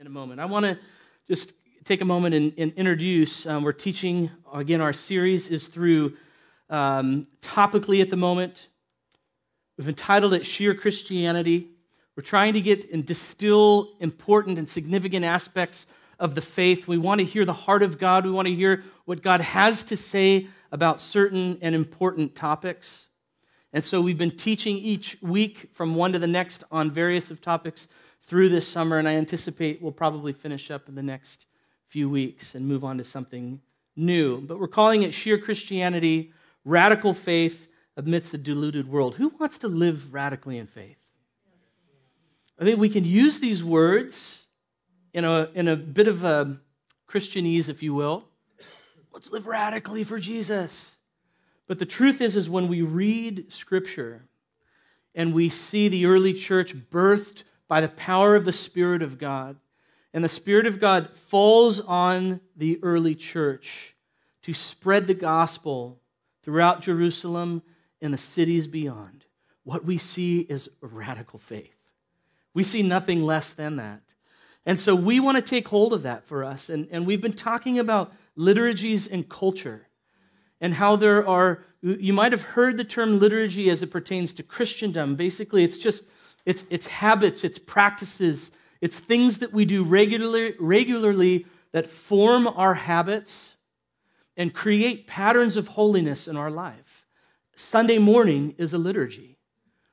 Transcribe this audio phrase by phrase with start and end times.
[0.00, 0.38] in a moment.
[0.38, 0.78] I want to
[1.26, 1.52] just
[1.82, 3.44] take a moment and, and introduce.
[3.46, 6.16] Um, we're teaching, again, our series is through
[6.70, 8.68] um, topically at the moment.
[9.76, 11.70] We've entitled it Sheer Christianity.
[12.14, 15.84] We're trying to get and distill important and significant aspects
[16.20, 16.86] of the faith.
[16.86, 18.24] We want to hear the heart of God.
[18.24, 23.08] We want to hear what God has to say about certain and important topics.
[23.72, 27.40] And so we've been teaching each week from one to the next on various of
[27.40, 27.88] topics
[28.20, 31.46] through this summer, and I anticipate we'll probably finish up in the next
[31.86, 33.60] few weeks and move on to something
[33.96, 34.40] new.
[34.40, 36.32] But we're calling it Sheer Christianity,
[36.64, 39.16] Radical Faith Amidst a Diluted World.
[39.16, 41.00] Who wants to live radically in faith?
[42.60, 44.44] I think we can use these words
[45.12, 46.58] in a, in a bit of a
[47.08, 48.24] Christianese, if you will.
[49.12, 50.98] Let's live radically for Jesus.
[51.66, 54.24] But the truth is, is when we read Scripture
[55.14, 59.56] and we see the early church birthed by the power of the Spirit of God,
[60.12, 63.94] and the Spirit of God falls on the early church
[64.42, 66.00] to spread the gospel
[66.42, 67.62] throughout Jerusalem
[68.00, 69.26] and the cities beyond,
[69.64, 71.76] what we see is radical faith.
[72.54, 74.00] We see nothing less than that.
[74.64, 76.70] And so we want to take hold of that for us.
[76.70, 79.88] And, and we've been talking about liturgies and culture
[80.60, 84.42] and how there are, you might have heard the term liturgy as it pertains to
[84.42, 85.16] Christendom.
[85.16, 86.04] Basically, it's just,
[86.48, 92.72] it's, it's habits, it's practices, it's things that we do regularly, regularly that form our
[92.72, 93.56] habits
[94.34, 97.04] and create patterns of holiness in our life.
[97.54, 99.36] Sunday morning is a liturgy.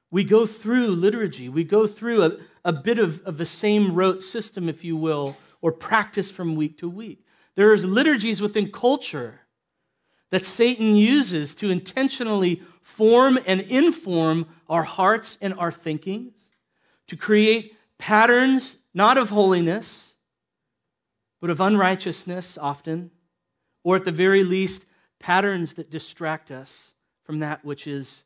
[0.09, 1.50] We go through liturgy.
[1.50, 5.36] We go through a, a bit of, of the same rote system, if you will,
[5.62, 7.25] or practice from week to week.
[7.56, 9.42] There's liturgies within culture
[10.30, 16.52] that Satan uses to intentionally form and inform our hearts and our thinkings,
[17.08, 20.14] to create patterns not of holiness,
[21.41, 23.09] but of unrighteousness often,
[23.83, 24.86] or at the very least,
[25.19, 28.23] patterns that distract us from that which is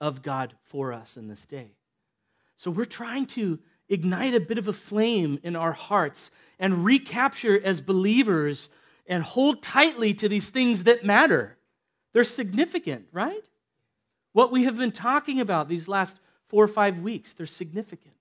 [0.00, 1.72] of God for us in this day.
[2.56, 3.58] So we're trying to
[3.90, 8.70] ignite a bit of a flame in our hearts and recapture as believers
[9.06, 11.58] and hold tightly to these things that matter.
[12.14, 13.44] They're significant, right?
[14.32, 18.14] What we have been talking about these last four or five weeks, they're significant.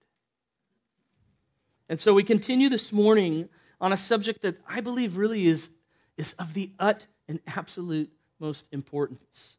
[1.88, 3.50] And so we continue this morning
[3.82, 5.70] on a subject that I believe really is,
[6.18, 9.58] is of the ut and absolute most importance,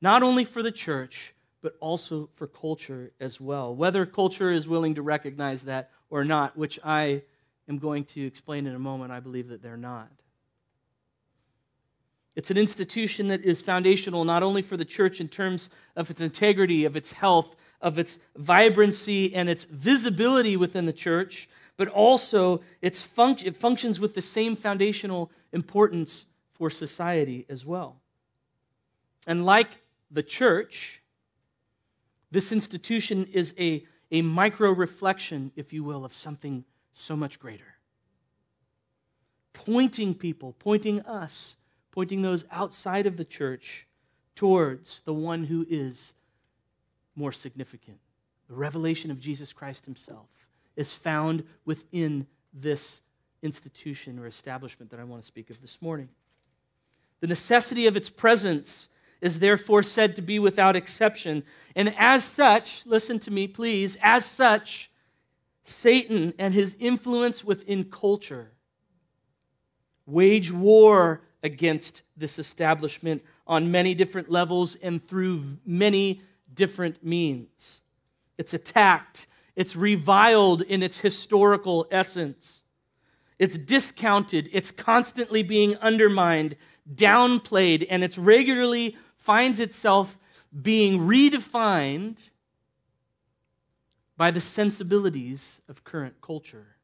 [0.00, 3.74] not only for the church, but also for culture as well.
[3.74, 7.22] Whether culture is willing to recognize that or not, which I
[7.68, 10.10] am going to explain in a moment, I believe that they're not.
[12.36, 16.20] It's an institution that is foundational not only for the church in terms of its
[16.20, 22.60] integrity, of its health, of its vibrancy, and its visibility within the church, but also
[22.82, 27.96] its func- it functions with the same foundational importance for society as well.
[29.26, 31.02] And like the church,
[32.30, 37.76] this institution is a, a micro reflection, if you will, of something so much greater.
[39.52, 41.56] Pointing people, pointing us,
[41.92, 43.86] pointing those outside of the church
[44.34, 46.14] towards the one who is
[47.14, 47.98] more significant
[48.50, 50.28] the revelation of Jesus Christ Himself
[50.74, 53.00] is found within this
[53.42, 56.08] institution or establishment that I want to speak of this morning.
[57.20, 58.88] The necessity of its presence
[59.20, 61.44] is therefore said to be without exception.
[61.76, 64.90] And as such, listen to me, please, as such,
[65.62, 68.50] Satan and his influence within culture
[70.06, 76.20] wage war against this establishment on many different levels and through many
[76.52, 77.82] different means.
[78.38, 79.26] It's attacked
[79.60, 82.62] it's reviled in its historical essence.
[83.38, 84.48] It's discounted.
[84.52, 86.56] It's constantly being undermined,
[86.90, 90.18] downplayed, and it regularly finds itself
[90.62, 92.30] being redefined
[94.16, 96.76] by the sensibilities of current culture.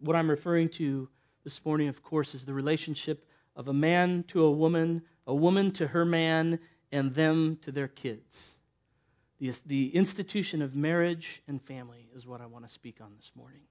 [0.00, 1.08] What I'm referring to
[1.44, 3.26] this morning, of course, is the relationship
[3.56, 6.58] of a man to a woman, a woman to her man,
[6.92, 8.58] and them to their kids.
[9.38, 13.32] The, the institution of marriage and family is what I want to speak on this
[13.34, 13.62] morning.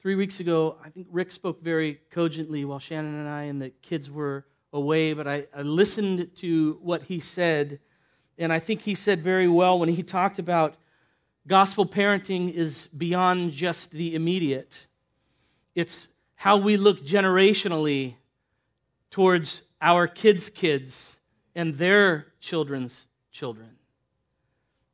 [0.00, 3.70] Three weeks ago, I think Rick spoke very cogently while Shannon and I and the
[3.70, 7.80] kids were away, but I, I listened to what he said,
[8.38, 10.76] and I think he said very well when he talked about
[11.46, 14.86] gospel parenting is beyond just the immediate.
[15.74, 18.14] It's how we look generationally
[19.10, 21.18] towards our kids' kids
[21.54, 23.76] and their children's children.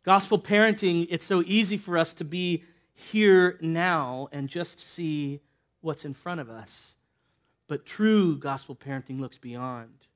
[0.04, 2.62] Gospel parenting, it's so easy for us to be
[2.94, 5.40] here now and just see
[5.80, 6.96] what's in front of us.
[7.68, 10.06] But true gospel parenting looks beyond.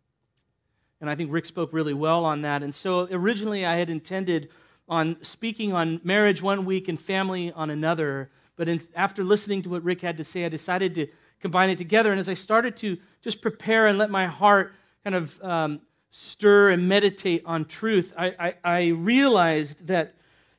[1.00, 2.62] And I think Rick spoke really well on that.
[2.62, 4.50] And so originally I had intended
[4.90, 8.28] on speaking on marriage one week and family on another.
[8.56, 11.06] But in, after listening to what Rick had to say, I decided to
[11.40, 12.10] combine it together.
[12.10, 16.70] And as I started to just prepare and let my heart kind of um, stir
[16.70, 20.16] and meditate on truth, I, I, I realized that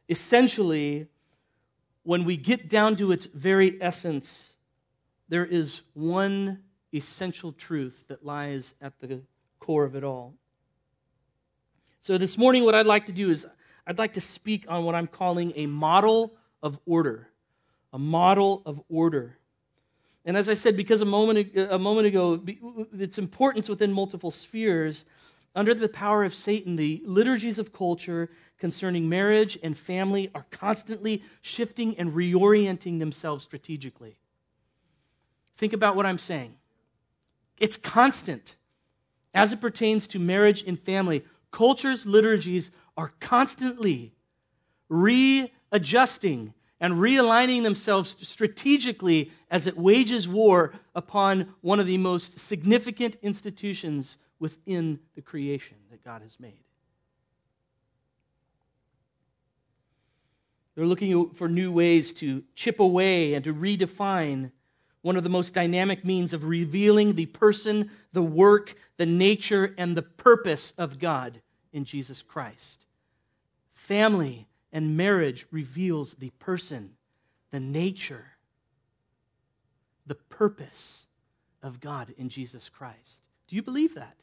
[0.07, 1.07] essentially,
[2.03, 4.55] when we get down to its very essence,
[5.27, 6.63] there is one
[6.93, 9.21] essential truth that lies at the
[9.59, 10.33] core of it all.
[11.99, 13.45] So, this morning, what I'd like to do is
[13.85, 17.27] I'd like to speak on what I'm calling a model of order.
[17.93, 19.37] A model of order.
[20.23, 22.41] And as I said, because a moment, a moment ago,
[22.97, 25.05] its importance within multiple spheres,
[25.55, 31.23] under the power of Satan, the liturgies of culture concerning marriage and family are constantly
[31.41, 34.17] shifting and reorienting themselves strategically.
[35.57, 36.55] Think about what I'm saying.
[37.57, 38.55] It's constant
[39.33, 41.23] as it pertains to marriage and family.
[41.51, 44.13] Culture's liturgies are constantly
[44.89, 53.17] readjusting and realigning themselves strategically as it wages war upon one of the most significant
[53.21, 56.63] institutions within the creation that God has made.
[60.75, 64.51] They're looking for new ways to chip away and to redefine
[65.01, 69.95] one of the most dynamic means of revealing the person, the work, the nature, and
[69.95, 71.41] the purpose of God
[71.71, 72.85] in Jesus Christ.
[73.73, 76.91] Family and marriage reveals the person,
[77.51, 78.33] the nature,
[80.05, 81.05] the purpose
[81.61, 83.21] of God in Jesus Christ.
[83.47, 84.15] Do you believe that?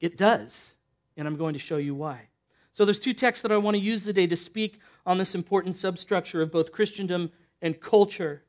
[0.00, 0.74] It does,
[1.16, 2.28] and I'm going to show you why.
[2.72, 5.76] So there's two texts that I want to use today to speak on this important
[5.76, 7.30] substructure of both Christendom
[7.60, 8.42] and culture.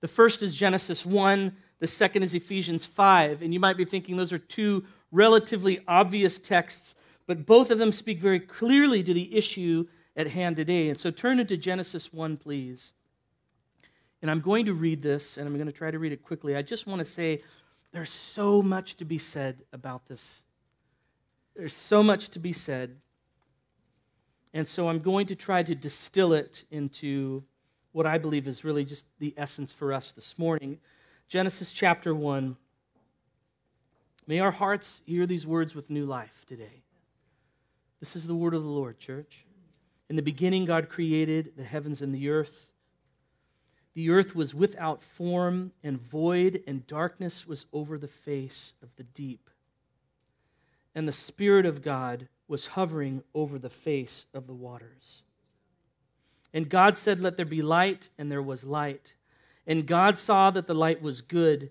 [0.00, 4.16] The first is Genesis 1, the second is Ephesians 5, and you might be thinking
[4.16, 6.94] those are two relatively obvious texts,
[7.26, 10.88] but both of them speak very clearly to the issue at hand today.
[10.88, 12.92] And so turn into Genesis 1, please.
[14.20, 16.56] And I'm going to read this, and I'm going to try to read it quickly.
[16.56, 17.40] I just want to say
[17.92, 20.42] there's so much to be said about this.
[21.54, 22.96] There's so much to be said.
[24.52, 27.44] And so I'm going to try to distill it into
[27.92, 30.78] what I believe is really just the essence for us this morning.
[31.28, 32.56] Genesis chapter 1.
[34.28, 36.82] May our hearts hear these words with new life today.
[37.98, 39.46] This is the word of the Lord, church.
[40.10, 42.68] In the beginning, God created the heavens and the earth.
[43.94, 49.02] The earth was without form and void, and darkness was over the face of the
[49.02, 49.48] deep.
[50.94, 55.22] And the Spirit of God was hovering over the face of the waters.
[56.52, 59.14] And God said, Let there be light, and there was light.
[59.66, 61.70] And God saw that the light was good,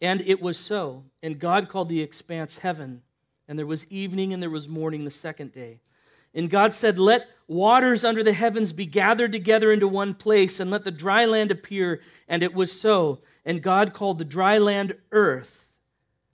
[0.00, 1.04] and it was so.
[1.22, 3.02] And God called the expanse heaven.
[3.48, 5.80] And there was evening and there was morning the second day.
[6.34, 10.70] And God said, Let waters under the heavens be gathered together into one place, and
[10.70, 12.02] let the dry land appear.
[12.28, 13.20] And it was so.
[13.44, 15.66] And God called the dry land earth.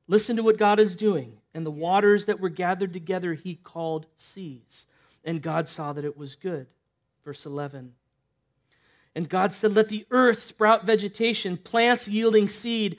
[0.09, 1.39] Listen to what God is doing.
[1.55, 4.87] And the waters that were gathered together, he called seas.
[5.25, 6.67] And God saw that it was good.
[7.25, 7.93] Verse 11.
[9.15, 12.99] And God said, Let the earth sprout vegetation, plants yielding seed,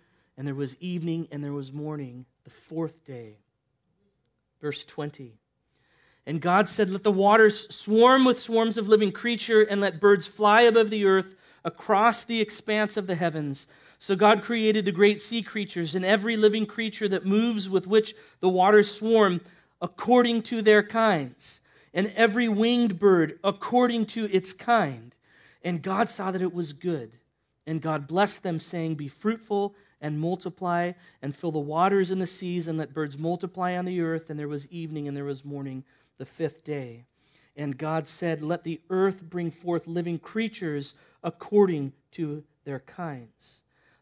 [0.41, 3.37] And there was evening and there was morning, the fourth day.
[4.59, 5.37] Verse 20.
[6.25, 10.25] And God said, Let the waters swarm with swarms of living creature, and let birds
[10.25, 13.67] fly above the earth across the expanse of the heavens.
[13.99, 18.15] So God created the great sea creatures and every living creature that moves with which
[18.39, 19.41] the waters swarm
[19.79, 21.61] according to their kinds,
[21.93, 25.15] and every winged bird according to its kind.
[25.61, 27.19] And God saw that it was good.
[27.67, 32.27] And God blessed them, saying, Be fruitful and multiply, and fill the waters and the
[32.27, 34.29] seas, and let birds multiply on the earth.
[34.29, 35.83] And there was evening and there was morning
[36.17, 37.05] the fifth day.
[37.55, 43.61] And God said, Let the earth bring forth living creatures according to their kinds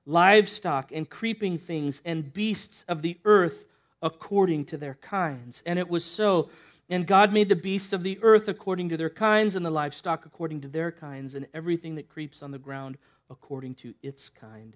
[0.10, 3.68] livestock and creeping things and beasts of the earth
[4.01, 5.62] according to their kinds.
[5.65, 6.50] And it was so.
[6.89, 10.25] And God made the beasts of the earth according to their kinds, and the livestock
[10.25, 12.98] according to their kinds, and everything that creeps on the ground
[13.29, 14.75] according to its kind.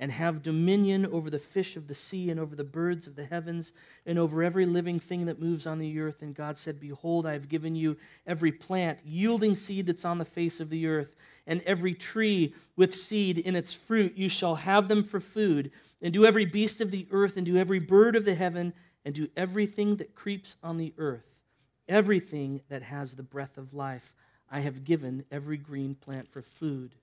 [0.00, 3.24] and have dominion over the fish of the sea and over the birds of the
[3.24, 3.72] heavens
[4.06, 6.22] and over every living thing that moves on the earth.
[6.22, 10.24] And God said, Behold, I have given you every plant yielding seed that's on the
[10.24, 14.16] face of the earth, and every tree with seed in its fruit.
[14.16, 15.72] You shall have them for food.
[16.00, 18.72] And do every beast of the earth, and do every bird of the heaven,
[19.04, 21.40] and do everything that creeps on the earth,
[21.88, 24.14] everything that has the breath of life.
[24.50, 26.94] I have given every green plant for food.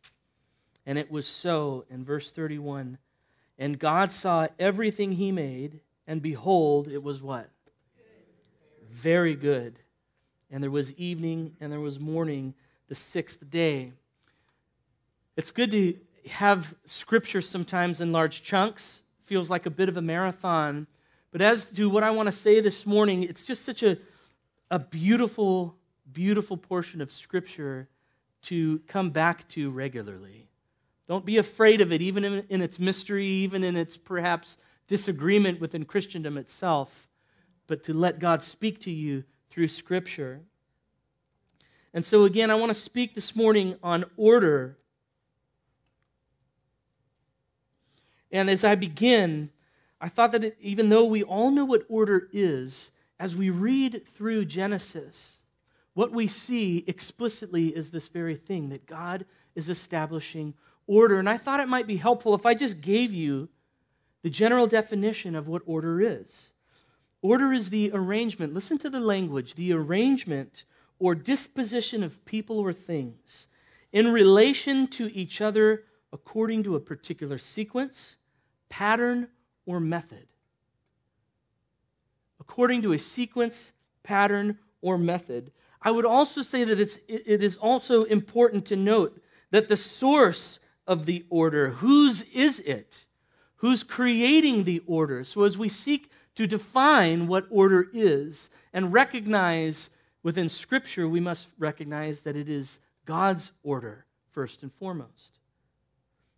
[0.85, 2.97] And it was so in verse 31.
[3.57, 7.49] And God saw everything he made, and behold, it was what?
[8.91, 9.79] Very good.
[10.51, 12.53] And there was evening and there was morning,
[12.87, 13.93] the sixth day.
[15.35, 15.97] It's good to
[16.29, 19.03] have scripture sometimes in large chunks.
[19.23, 20.87] Feels like a bit of a marathon.
[21.31, 23.97] But as to what I want to say this morning, it's just such a,
[24.71, 25.75] a beautiful,
[26.11, 27.89] beautiful portion of scripture
[28.43, 30.47] to come back to regularly.
[31.07, 34.57] Don't be afraid of it, even in, in, its mystery, even in its perhaps
[34.87, 37.07] disagreement within Christendom itself,
[37.67, 40.41] but to let God speak to you through Scripture.
[41.93, 44.77] And so, again, I want to speak this morning on order.
[48.31, 49.51] And as I begin,
[50.01, 54.05] I thought that it, even though we all know what order is, as we read
[54.05, 55.43] through Genesis,
[55.93, 60.53] what we see explicitly is this very thing that God is establishing
[60.87, 61.19] order.
[61.19, 63.49] And I thought it might be helpful if I just gave you
[64.23, 66.53] the general definition of what order is.
[67.21, 70.63] Order is the arrangement, listen to the language, the arrangement
[70.99, 73.47] or disposition of people or things
[73.91, 78.17] in relation to each other according to a particular sequence,
[78.69, 79.27] pattern,
[79.65, 80.27] or method.
[82.39, 83.73] According to a sequence,
[84.03, 85.51] pattern, or method.
[85.81, 90.59] I would also say that it's, it is also important to note that the source
[90.87, 91.71] of the order.
[91.71, 93.05] Whose is it?
[93.57, 95.23] Who's creating the order?
[95.23, 99.89] So, as we seek to define what order is and recognize
[100.21, 105.39] within Scripture, we must recognize that it is God's order, first and foremost.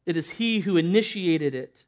[0.06, 1.86] It is He who initiated it.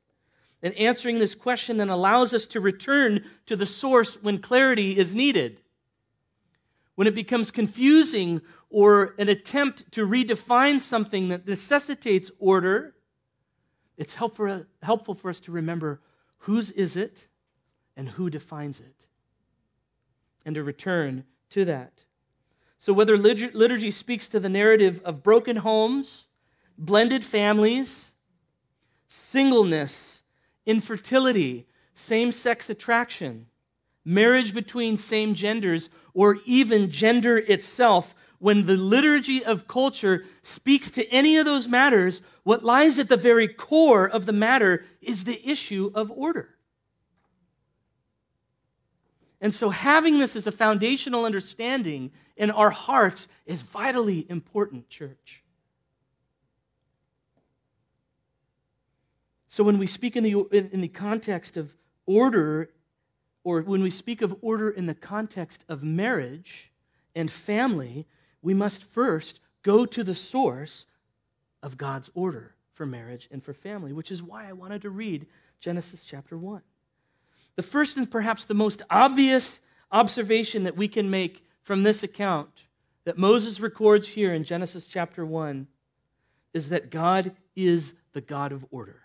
[0.62, 5.16] And answering this question then allows us to return to the source when clarity is
[5.16, 5.62] needed.
[6.96, 12.96] When it becomes confusing or an attempt to redefine something that necessitates order,
[13.98, 16.02] it's helpful, helpful for us to remember
[16.40, 17.28] whose is it
[17.98, 19.08] and who defines it,
[20.46, 22.06] and to return to that.
[22.78, 26.28] So, whether liturgy speaks to the narrative of broken homes,
[26.78, 28.14] blended families,
[29.10, 30.24] singleness,
[30.66, 33.48] infertility, same sex attraction,
[34.06, 41.08] marriage between same genders, or even gender itself, when the liturgy of culture speaks to
[41.10, 45.48] any of those matters, what lies at the very core of the matter is the
[45.48, 46.56] issue of order.
[49.42, 55.44] And so, having this as a foundational understanding in our hearts is vitally important, church.
[59.48, 61.74] So, when we speak in the, in the context of
[62.06, 62.70] order,
[63.44, 66.72] or when we speak of order in the context of marriage
[67.16, 68.06] and family,
[68.42, 70.86] we must first go to the source
[71.62, 75.28] of God's order for marriage and for family, which is why I wanted to read
[75.60, 76.62] Genesis chapter 1.
[77.56, 79.60] The first and perhaps the most obvious
[79.92, 82.64] observation that we can make from this account
[83.04, 85.68] that Moses records here in Genesis chapter 1
[86.54, 89.02] is that God is the God of order.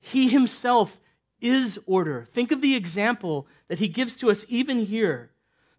[0.00, 1.00] He himself
[1.40, 2.24] is order.
[2.24, 5.30] Think of the example that he gives to us even here,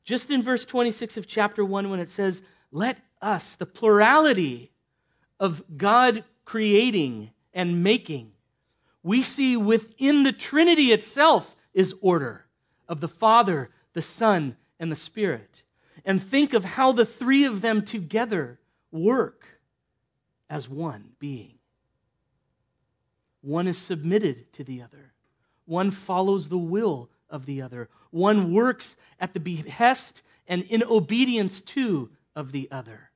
[0.08, 4.72] just in verse 26 of chapter 1, when it says, Let us, the plurality
[5.38, 8.32] of God creating and making,
[9.04, 12.46] we see within the Trinity itself is order
[12.88, 15.64] of the Father, the Son, and the Spirit.
[16.06, 18.60] And think of how the three of them together
[18.94, 19.60] work
[20.50, 21.56] as one being.
[23.42, 25.12] One is submitted to the other.
[25.66, 27.90] One follows the will of the other.
[28.12, 33.12] One works at the behest and in obedience to of the other.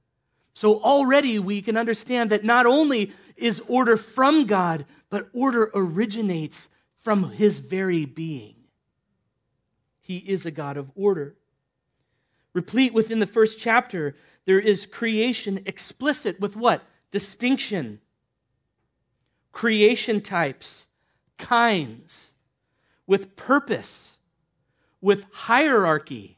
[0.53, 6.69] So already we can understand that not only is order from God, but order originates
[6.97, 8.55] from his very being.
[10.01, 11.35] He is a God of order.
[12.53, 14.15] Replete within the first chapter,
[14.45, 16.83] there is creation explicit with what?
[17.11, 18.01] Distinction,
[19.51, 20.87] creation types,
[21.37, 22.30] kinds
[23.11, 24.19] with purpose,
[25.01, 26.37] with hierarchy,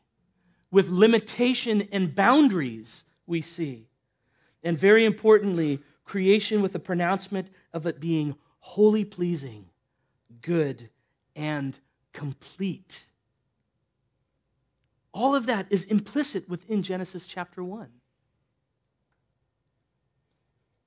[0.72, 3.86] with limitation and boundaries, we see.
[4.63, 9.70] And very importantly, creation with a pronouncement of it being wholly pleasing,
[10.42, 10.89] good,
[11.36, 11.77] and
[12.12, 13.03] complete.
[15.13, 17.88] All of that is implicit within Genesis chapter 1.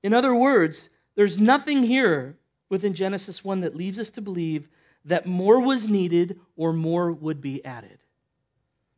[0.03, 2.35] In other words, there's nothing here
[2.67, 4.67] within Genesis 1 that leaves us to believe
[5.07, 7.99] that more was needed or more would be added.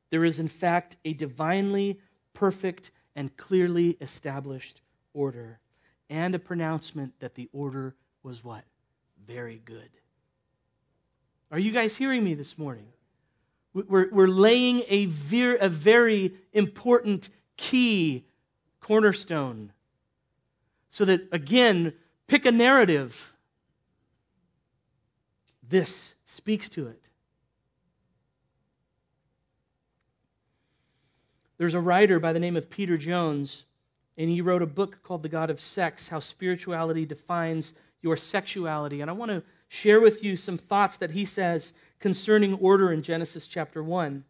[0.09, 1.99] There is, in fact, a divinely
[2.33, 4.81] perfect and clearly established
[5.13, 5.59] order,
[6.09, 8.63] and a pronouncement that the order was what?
[9.25, 9.89] Very good.
[11.51, 12.87] Are you guys hearing me this morning?
[13.73, 18.25] We're, we're laying a, ver- a very important key
[18.81, 19.73] cornerstone
[20.89, 21.93] so that, again,
[22.27, 23.35] pick a narrative
[25.69, 27.09] this speaks to it.
[31.57, 33.65] There's a writer by the name of Peter Jones,
[34.17, 39.01] and he wrote a book called The God of Sex How Spirituality Defines Your Sexuality.
[39.01, 43.03] And I want to share with you some thoughts that he says concerning order in
[43.03, 44.23] Genesis chapter 1.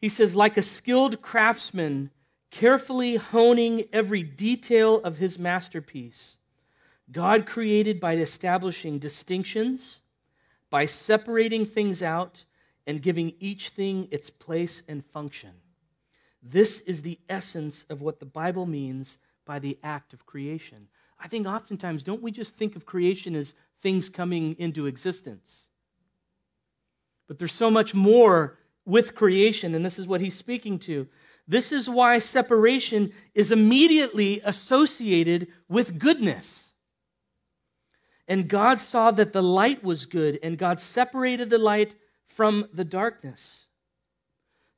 [0.00, 2.10] He says, like a skilled craftsman,
[2.50, 6.38] carefully honing every detail of his masterpiece,
[7.10, 10.00] God created by establishing distinctions,
[10.70, 12.44] by separating things out,
[12.86, 15.52] and giving each thing its place and function.
[16.42, 20.88] This is the essence of what the Bible means by the act of creation.
[21.18, 25.68] I think oftentimes, don't we just think of creation as things coming into existence?
[27.26, 31.08] But there's so much more with creation, and this is what he's speaking to.
[31.48, 36.65] This is why separation is immediately associated with goodness.
[38.28, 41.94] And God saw that the light was good, and God separated the light
[42.26, 43.66] from the darkness.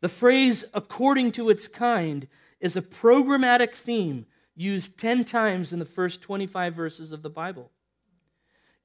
[0.00, 2.28] The phrase, according to its kind,
[2.60, 7.70] is a programmatic theme used 10 times in the first 25 verses of the Bible.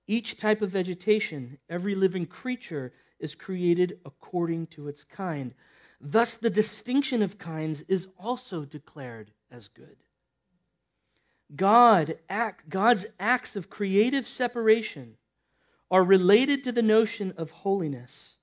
[0.07, 5.53] Each type of vegetation, every living creature, is created according to its kind.
[5.99, 9.97] Thus, the distinction of kinds is also declared as good.
[11.55, 15.17] God act, God's acts of creative separation
[15.91, 18.37] are related to the notion of holiness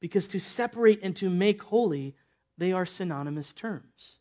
[0.00, 2.14] because to separate and to make holy,
[2.56, 4.18] they are synonymous terms.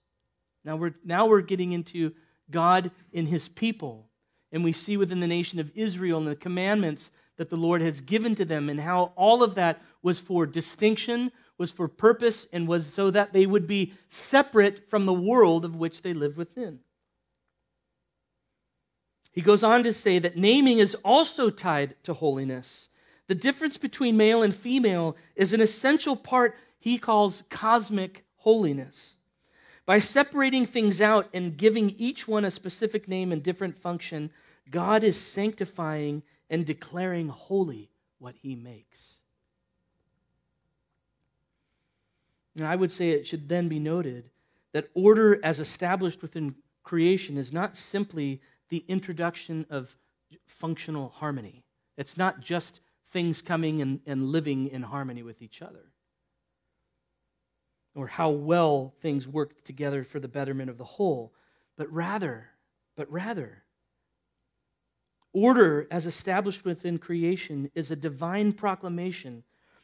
[0.65, 2.13] Now we're, now we're getting into
[2.50, 4.10] God in his people.
[4.52, 8.02] And we see within the nation of Israel and the commandments that the Lord has
[8.02, 12.67] given to them, and how all of that was for distinction, was for purpose, and
[12.67, 16.82] was so that they would be separate from the world of which they lived within.
[19.34, 22.88] He goes on to say that naming is also tied to holiness.
[23.28, 29.17] The difference between male and female is an essential part he calls cosmic holiness.
[29.88, 34.30] By separating things out and giving each one a specific name and different function,
[34.69, 39.15] God is sanctifying and declaring holy what he makes.
[42.56, 44.30] Now, I would say it should then be noted
[44.74, 48.41] that order as established within creation is not simply
[48.73, 49.95] the introduction of
[50.47, 51.63] functional harmony.
[51.95, 52.81] It's not just
[53.12, 55.91] things coming and, and living in harmony with each other,
[57.93, 61.36] or how well things work together for the betterment of the whole,
[61.77, 62.47] but rather,
[62.97, 63.62] but rather,
[65.33, 69.43] order as established within creation is a divine proclamation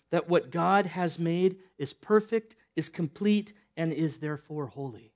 [0.10, 5.13] that what God has made is perfect, is complete, and is therefore holy.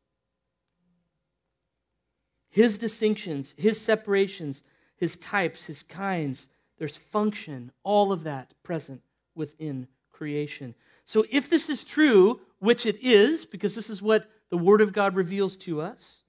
[2.53, 4.61] His distinctions, his separations,
[4.95, 9.01] his types, his kinds, there's function, all of that present
[9.33, 10.75] within creation.
[11.03, 14.93] So if this is true, which it is, because this is what the Word of
[14.93, 16.21] God reveals to us,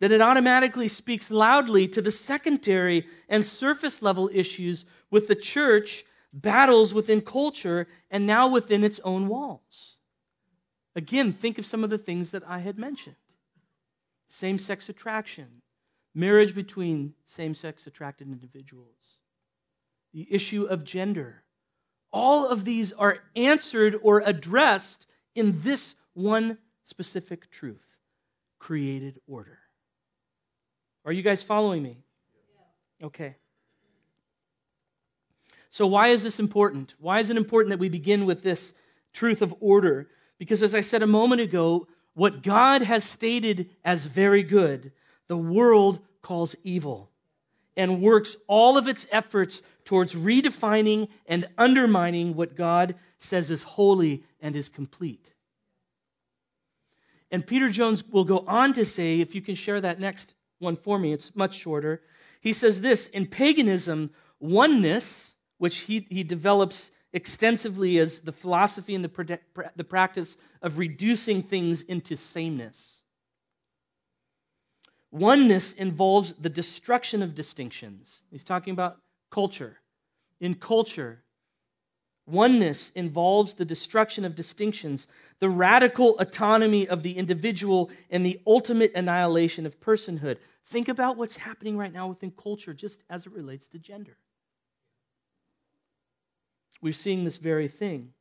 [0.00, 6.04] then it automatically speaks loudly to the secondary and surface level issues with the church
[6.34, 9.96] battles within culture and now within its own walls.
[10.94, 13.16] Again, think of some of the things that I had mentioned
[14.28, 15.62] same sex attraction,
[16.14, 19.18] marriage between same sex attracted individuals,
[20.12, 21.44] the issue of gender.
[22.12, 27.98] All of these are answered or addressed in this one specific truth
[28.58, 29.58] created order.
[31.04, 31.98] Are you guys following me?
[33.02, 33.36] Okay.
[35.68, 36.94] So, why is this important?
[36.98, 38.72] Why is it important that we begin with this
[39.12, 40.08] truth of order?
[40.38, 44.92] Because, as I said a moment ago, what God has stated as very good,
[45.26, 47.10] the world calls evil
[47.76, 54.22] and works all of its efforts towards redefining and undermining what God says is holy
[54.40, 55.34] and is complete.
[57.30, 60.76] And Peter Jones will go on to say, if you can share that next one
[60.76, 62.00] for me, it's much shorter.
[62.40, 69.04] He says this In paganism, oneness which he, he develops extensively as the philosophy and
[69.04, 69.38] the,
[69.76, 73.02] the practice of reducing things into sameness.
[75.12, 78.24] Oneness involves the destruction of distinctions.
[78.32, 78.98] He's talking about
[79.30, 79.78] culture.
[80.40, 81.22] In culture,
[82.26, 85.06] oneness involves the destruction of distinctions,
[85.38, 90.38] the radical autonomy of the individual, and the ultimate annihilation of personhood.
[90.66, 94.16] Think about what's happening right now within culture just as it relates to gender.
[96.84, 98.12] We're seeing this very thing.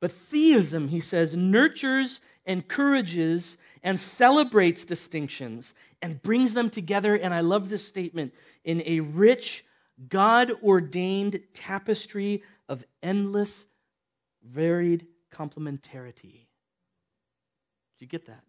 [0.00, 7.14] But theism, he says, nurtures, encourages, and celebrates distinctions and brings them together.
[7.14, 9.64] And I love this statement in a rich,
[10.10, 13.66] God ordained tapestry of endless,
[14.46, 16.44] varied complementarity.
[17.98, 18.44] Do you get that?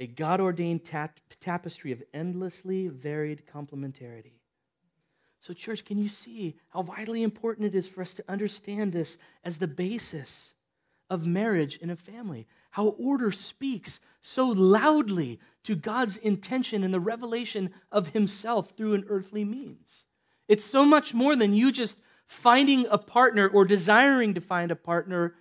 [0.00, 0.82] A God ordained
[1.38, 4.39] tapestry of endlessly varied complementarity.
[5.40, 9.16] So, church, can you see how vitally important it is for us to understand this
[9.42, 10.54] as the basis
[11.08, 12.46] of marriage in a family?
[12.72, 19.04] How order speaks so loudly to God's intention and the revelation of Himself through an
[19.08, 20.06] earthly means.
[20.48, 24.76] It's so much more than you just finding a partner or desiring to find a
[24.76, 25.34] partner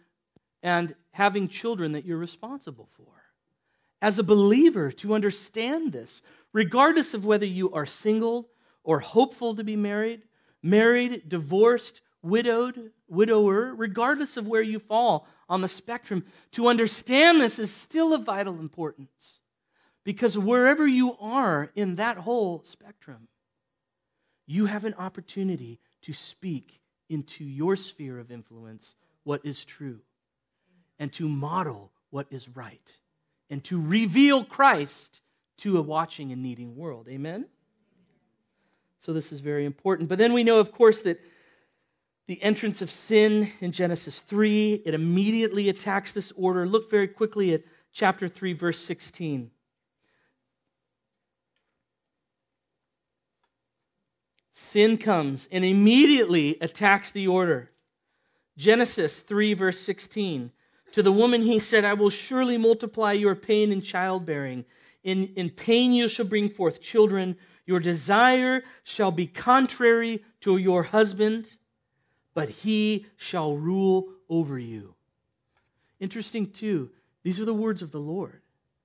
[0.64, 3.06] and having children that you're responsible for.
[4.02, 6.22] As a believer, to understand this,
[6.54, 8.50] regardless of whether you are single,
[8.90, 10.24] or hopeful to be married,
[10.64, 17.60] married, divorced, widowed, widower, regardless of where you fall on the spectrum, to understand this
[17.60, 19.42] is still of vital importance.
[20.04, 23.28] Because wherever you are in that whole spectrum,
[24.48, 30.00] you have an opportunity to speak into your sphere of influence what is true
[30.98, 32.98] and to model what is right
[33.52, 35.22] and to reveal Christ
[35.58, 37.08] to a watching and needing world.
[37.08, 37.46] Amen?
[39.00, 40.10] So this is very important.
[40.10, 41.20] But then we know, of course, that
[42.28, 46.68] the entrance of sin in Genesis 3, it immediately attacks this order.
[46.68, 49.50] Look very quickly at chapter 3, verse 16.
[54.52, 57.72] Sin comes and immediately attacks the order.
[58.58, 60.52] Genesis 3, verse 16.
[60.92, 64.66] To the woman he said, I will surely multiply your pain in childbearing.
[65.04, 67.38] In, in pain you shall bring forth children.
[67.70, 71.52] Your desire shall be contrary to your husband,
[72.34, 74.96] but he shall rule over you.
[76.00, 76.90] Interesting, too,
[77.22, 78.42] these are the words of the Lord.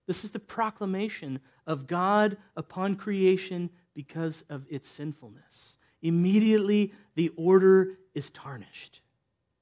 [0.06, 5.78] This is the proclamation of God upon creation because of its sinfulness.
[6.02, 9.00] Immediately, the order is tarnished,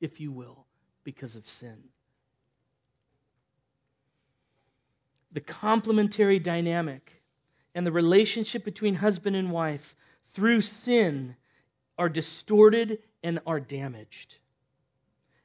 [0.00, 0.66] if you will,
[1.04, 1.90] because of sin.
[5.30, 7.21] The complementary dynamic
[7.74, 9.94] and the relationship between husband and wife
[10.26, 11.36] through sin
[11.98, 14.38] are distorted and are damaged.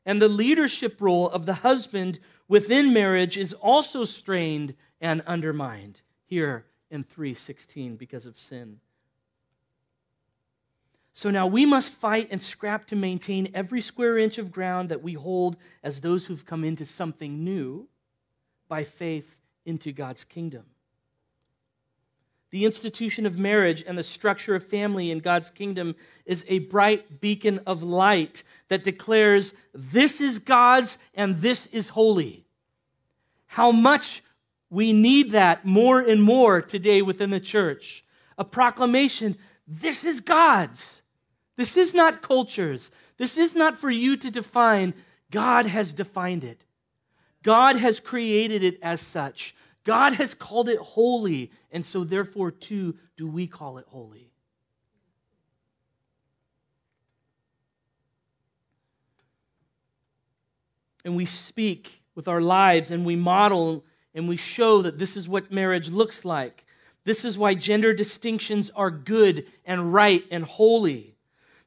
[0.06, 6.66] And the leadership role of the husband within marriage is also strained and undermined here
[6.90, 8.80] in 316 because of sin.
[11.14, 15.02] So now we must fight and scrap to maintain every square inch of ground that
[15.02, 17.88] we hold as those who've come into something new
[18.68, 20.66] by faith into God's kingdom.
[22.50, 27.20] The institution of marriage and the structure of family in God's kingdom is a bright
[27.20, 32.46] beacon of light that declares this is God's and this is holy.
[33.48, 34.24] How much
[34.70, 38.04] we need that more and more today within the church.
[38.38, 39.38] A proclamation
[39.70, 41.02] this is God's
[41.58, 42.92] this is not culture's.
[43.18, 44.94] This is not for you to define.
[45.32, 46.64] God has defined it.
[47.44, 49.56] God has created it as such.
[49.88, 54.34] God has called it holy, and so therefore, too, do we call it holy.
[61.06, 65.30] And we speak with our lives and we model and we show that this is
[65.30, 66.66] what marriage looks like.
[67.06, 71.16] This is why gender distinctions are good and right and holy.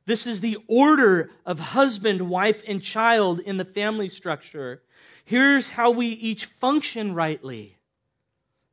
[0.04, 4.82] This is the order of husband, wife, and child in the family structure.
[5.24, 7.78] Here's how we each function rightly,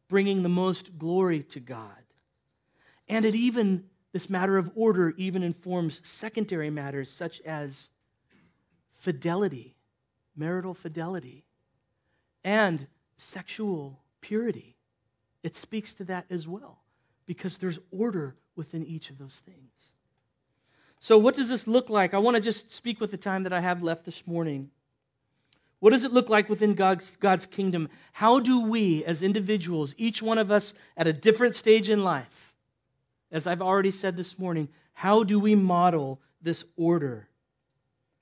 [0.08, 2.04] bringing the most glory to God.
[3.08, 7.90] And it even, this matter of order, even informs secondary matters such as
[8.98, 9.76] fidelity,
[10.36, 11.46] marital fidelity,
[12.44, 14.76] and sexual purity.
[15.44, 16.84] It speaks to that as well,
[17.26, 19.94] because there's order within each of those things.
[21.00, 22.14] So, what does this look like?
[22.14, 24.72] I want to just speak with the time that I have left this morning.
[25.80, 27.90] What does it look like within God's, God's kingdom?
[28.14, 32.56] How do we, as individuals, each one of us at a different stage in life,
[33.32, 37.28] as I've already said this morning, how do we model this order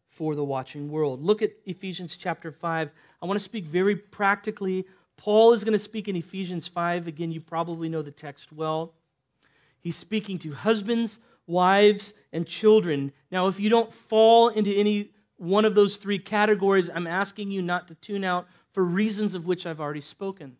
[0.09, 1.23] for the watching world?
[1.23, 2.89] Look at Ephesians chapter 5.
[3.21, 4.85] I want to speak very practically.
[5.15, 7.07] Paul is going to speak in Ephesians 5.
[7.07, 8.93] Again, you probably know the text well.
[9.79, 13.11] He's speaking to husbands wives, and children.
[13.31, 17.61] Now, if you don't fall into any one of those three categories, I'm asking you
[17.61, 20.57] not to tune out for reasons of which I've already spoken.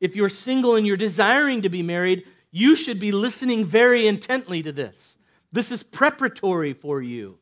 [0.00, 4.62] If you're single and you're desiring to be married, you should be listening very intently
[4.62, 5.18] to this.
[5.52, 7.38] This is preparatory for you.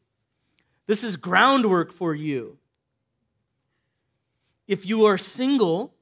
[0.86, 2.58] This is groundwork for you.
[4.66, 5.94] If you are single,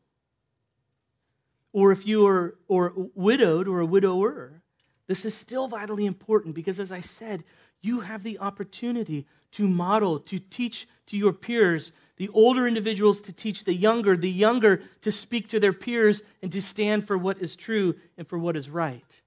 [1.73, 4.63] or if you are or widowed or a widower,
[5.07, 7.45] this is still vitally important because, as I said,
[7.83, 13.33] you have the opportunity to model, to teach to your peers, the older individuals to
[13.33, 17.39] teach the younger, the younger to speak to their peers and to stand for what
[17.39, 19.23] is true and for what is right,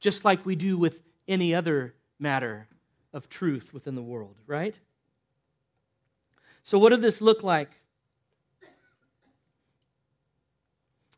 [0.00, 2.68] just like we do with any other matter
[3.12, 4.78] of truth within the world, right?
[6.62, 7.70] So, what did this look like?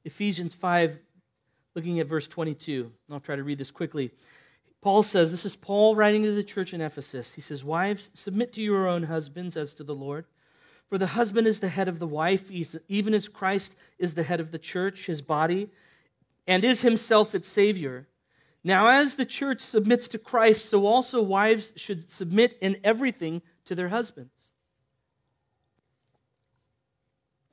[0.05, 0.99] Ephesians 5
[1.75, 2.93] looking at verse 22.
[3.11, 4.11] I'll try to read this quickly.
[4.81, 7.35] Paul says, This is Paul writing to the church in Ephesus.
[7.35, 10.25] He says, Wives, submit to your own husbands as to the Lord.
[10.89, 12.51] For the husband is the head of the wife,
[12.89, 15.71] even as Christ is the head of the church, his body,
[16.47, 18.09] and is himself its Savior.
[18.65, 23.75] Now, as the church submits to Christ, so also wives should submit in everything to
[23.75, 24.51] their husbands.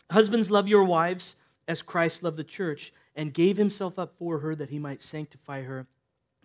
[0.10, 1.36] Husbands, love your wives
[1.68, 5.64] as Christ loved the church and gave himself up for her that he might sanctify
[5.64, 5.86] her,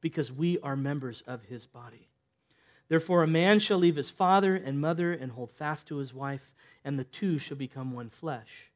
[0.00, 2.08] because we are members of his body.
[2.88, 6.54] Therefore, a man shall leave his father and mother and hold fast to his wife,
[6.84, 8.70] and the two shall become one flesh.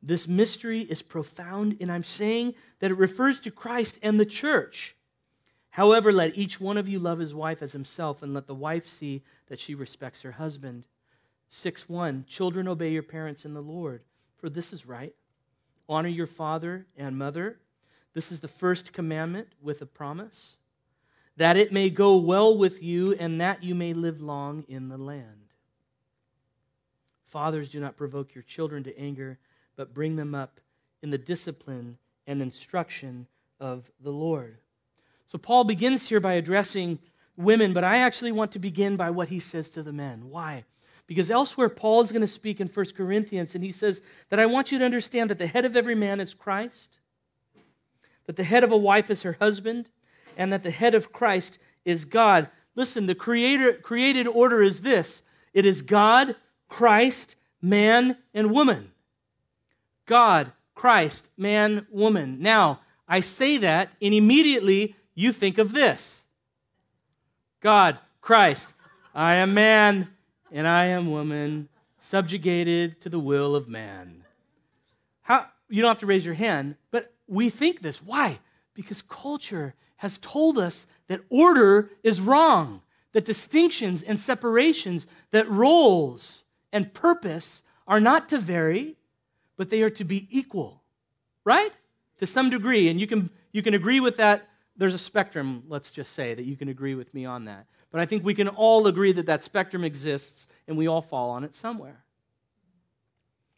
[0.00, 4.94] This mystery is profound, and I'm saying that it refers to Christ and the church.
[5.70, 8.86] However, let each one of you love his wife as himself, and let the wife
[8.86, 10.84] see that she respects her husband.
[11.48, 14.02] 6 1 Children, obey your parents in the Lord,
[14.36, 15.14] for this is right.
[15.88, 17.58] Honor your father and mother
[18.18, 20.56] this is the first commandment with a promise
[21.36, 24.98] that it may go well with you and that you may live long in the
[24.98, 25.52] land.
[27.28, 29.38] Fathers, do not provoke your children to anger,
[29.76, 30.58] but bring them up
[31.00, 33.28] in the discipline and instruction
[33.60, 34.58] of the Lord.
[35.28, 36.98] So, Paul begins here by addressing
[37.36, 40.28] women, but I actually want to begin by what he says to the men.
[40.28, 40.64] Why?
[41.06, 44.46] Because elsewhere, Paul is going to speak in 1 Corinthians, and he says that I
[44.46, 46.98] want you to understand that the head of every man is Christ
[48.28, 49.88] that the head of a wife is her husband,
[50.36, 52.50] and that the head of Christ is God.
[52.74, 55.22] Listen, the creator, created order is this
[55.54, 56.36] it is God,
[56.68, 58.92] Christ, man, and woman.
[60.04, 62.42] God, Christ, man, woman.
[62.42, 66.24] Now, I say that, and immediately you think of this
[67.62, 68.74] God, Christ,
[69.14, 70.08] I am man,
[70.52, 74.24] and I am woman, subjugated to the will of man.
[75.22, 78.02] How, you don't have to raise your hand, but we think this.
[78.02, 78.40] Why?
[78.74, 86.44] Because culture has told us that order is wrong, that distinctions and separations, that roles
[86.72, 88.96] and purpose are not to vary,
[89.56, 90.82] but they are to be equal,
[91.44, 91.72] right?
[92.18, 92.88] To some degree.
[92.88, 94.48] And you can, you can agree with that.
[94.76, 97.66] There's a spectrum, let's just say, that you can agree with me on that.
[97.90, 101.30] But I think we can all agree that that spectrum exists and we all fall
[101.30, 102.04] on it somewhere.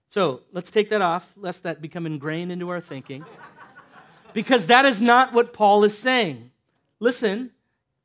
[0.09, 3.25] So let's take that off, lest that become ingrained into our thinking.
[4.35, 6.51] Because that is not what Paul is saying.
[6.99, 7.51] Listen,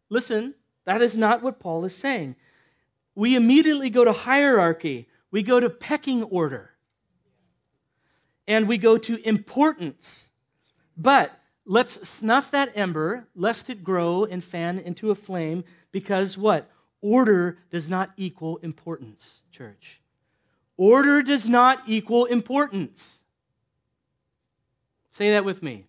[0.10, 2.36] listen, that is not what Paul is saying.
[3.16, 6.72] We immediately go to hierarchy, we go to pecking order,
[8.48, 10.30] and we go to importance.
[10.98, 16.70] But let's snuff that ember, lest it grow and fan into a flame, because what?
[17.02, 20.02] Order does not equal importance, church.
[20.78, 23.24] Order does not equal importance.
[25.10, 25.86] Say that with me.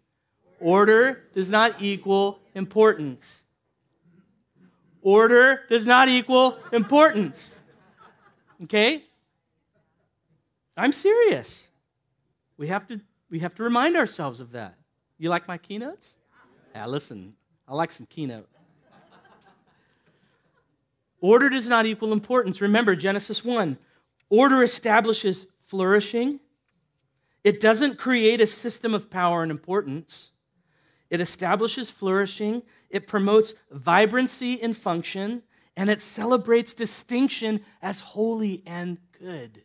[0.60, 3.44] Order does not equal importance.
[5.02, 7.54] Order does not equal importance.
[8.64, 9.04] Okay?
[10.76, 11.70] I'm serious.
[12.56, 14.74] We have to we have to remind ourselves of that.
[15.18, 16.16] You like my keynotes?
[16.74, 17.34] Yeah, listen.
[17.66, 18.48] I like some keynote.
[21.20, 22.60] Order does not equal importance.
[22.60, 23.78] Remember Genesis 1.
[24.28, 26.40] Order establishes flourishing.
[27.42, 30.32] It doesn't create a system of power and importance.
[31.10, 32.62] It establishes flourishing.
[32.90, 35.42] It promotes vibrancy in function.
[35.76, 39.62] And it celebrates distinction as holy and good.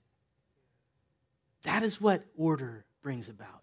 [1.63, 3.61] That is what order brings about.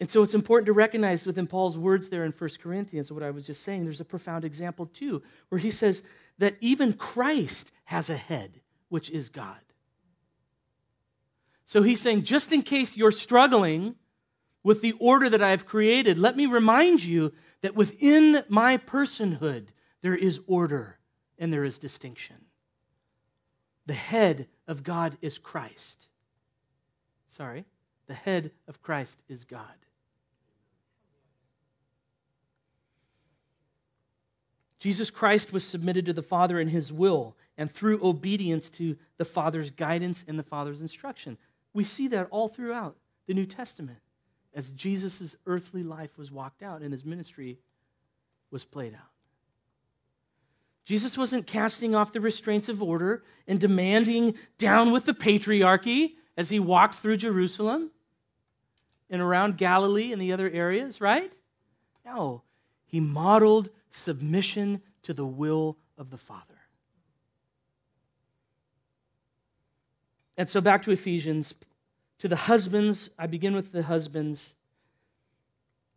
[0.00, 3.30] And so it's important to recognize within Paul's words there in 1 Corinthians, what I
[3.30, 6.02] was just saying, there's a profound example too, where he says
[6.38, 9.60] that even Christ has a head, which is God.
[11.66, 13.94] So he's saying, just in case you're struggling
[14.62, 19.68] with the order that I've created, let me remind you that within my personhood,
[20.02, 20.98] there is order
[21.38, 22.36] and there is distinction.
[23.86, 26.08] The head of God is Christ.
[27.28, 27.64] Sorry,
[28.06, 29.64] the head of Christ is God.
[34.78, 39.26] Jesus Christ was submitted to the Father in his will and through obedience to the
[39.26, 41.36] Father's guidance and the Father's instruction.
[41.74, 42.96] We see that all throughout
[43.26, 43.98] the New Testament
[44.54, 47.58] as Jesus' earthly life was walked out and his ministry
[48.50, 49.10] was played out.
[50.84, 56.50] Jesus wasn't casting off the restraints of order and demanding down with the patriarchy as
[56.50, 57.90] he walked through Jerusalem
[59.08, 61.32] and around Galilee and the other areas, right?
[62.04, 62.42] No,
[62.86, 66.44] he modeled submission to the will of the Father.
[70.36, 71.54] And so back to Ephesians.
[72.20, 74.54] To the husbands, I begin with the husbands.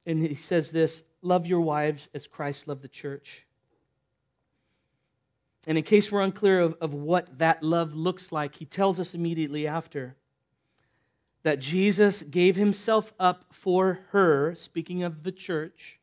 [0.05, 3.45] And he says this Love your wives as Christ loved the church.
[5.65, 9.13] And in case we're unclear of, of what that love looks like, he tells us
[9.13, 10.15] immediately after
[11.43, 15.99] that Jesus gave himself up for her, speaking of the church,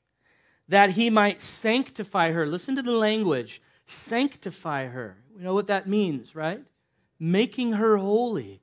[0.69, 2.47] that he might sanctify her.
[2.47, 5.17] Listen to the language sanctify her.
[5.37, 6.63] We know what that means, right?
[7.19, 8.63] Making her holy,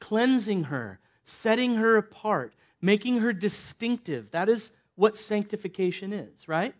[0.00, 4.30] cleansing her, setting her apart, making her distinctive.
[4.30, 6.74] That is what sanctification is, right?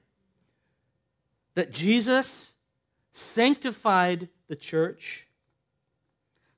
[1.54, 2.54] That Jesus
[3.12, 5.28] sanctified the church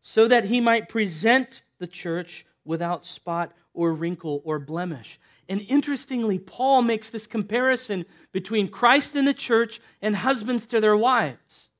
[0.03, 5.19] so that he might present the church without spot or wrinkle or blemish.
[5.49, 10.97] And interestingly, Paul makes this comparison between Christ and the church and husbands to their
[10.97, 11.71] wives.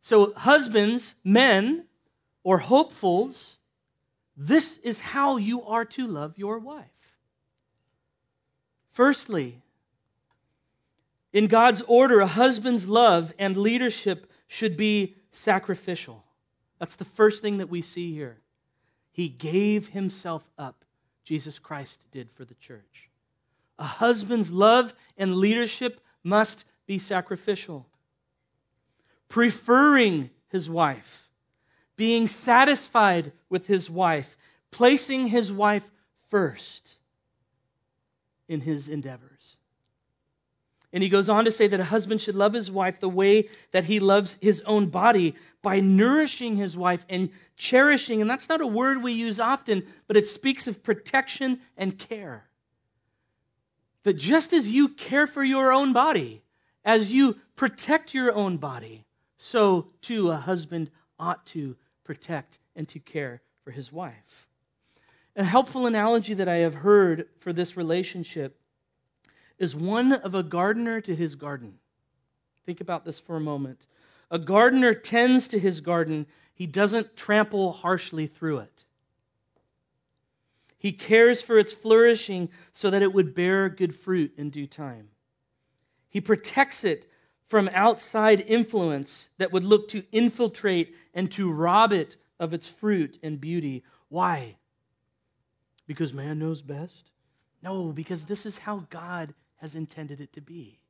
[0.00, 1.85] So, husbands, men,
[2.46, 3.58] or hopefuls,
[4.36, 7.18] this is how you are to love your wife.
[8.92, 9.62] Firstly,
[11.32, 16.22] in God's order, a husband's love and leadership should be sacrificial.
[16.78, 18.38] That's the first thing that we see here.
[19.10, 20.84] He gave himself up
[21.24, 23.10] Jesus Christ did for the church.
[23.76, 27.88] A husband's love and leadership must be sacrificial.
[29.28, 31.25] Preferring his wife,
[31.96, 34.36] being satisfied with his wife,
[34.70, 35.90] placing his wife
[36.28, 36.98] first
[38.48, 39.56] in his endeavors.
[40.92, 43.48] And he goes on to say that a husband should love his wife the way
[43.72, 48.20] that he loves his own body by nourishing his wife and cherishing.
[48.20, 52.44] And that's not a word we use often, but it speaks of protection and care.
[54.04, 56.42] That just as you care for your own body,
[56.84, 59.04] as you protect your own body,
[59.36, 61.76] so too a husband ought to
[62.06, 64.46] protect and to care for his wife.
[65.34, 68.58] A helpful analogy that I have heard for this relationship
[69.58, 71.78] is one of a gardener to his garden.
[72.64, 73.86] Think about this for a moment.
[74.30, 78.84] A gardener tends to his garden, he doesn't trample harshly through it.
[80.78, 85.08] He cares for its flourishing so that it would bear good fruit in due time.
[86.08, 87.10] He protects it
[87.46, 93.18] from outside influence that would look to infiltrate and to rob it of its fruit
[93.22, 93.84] and beauty.
[94.08, 94.56] Why?
[95.86, 97.10] Because man knows best?
[97.62, 100.80] No, because this is how God has intended it to be.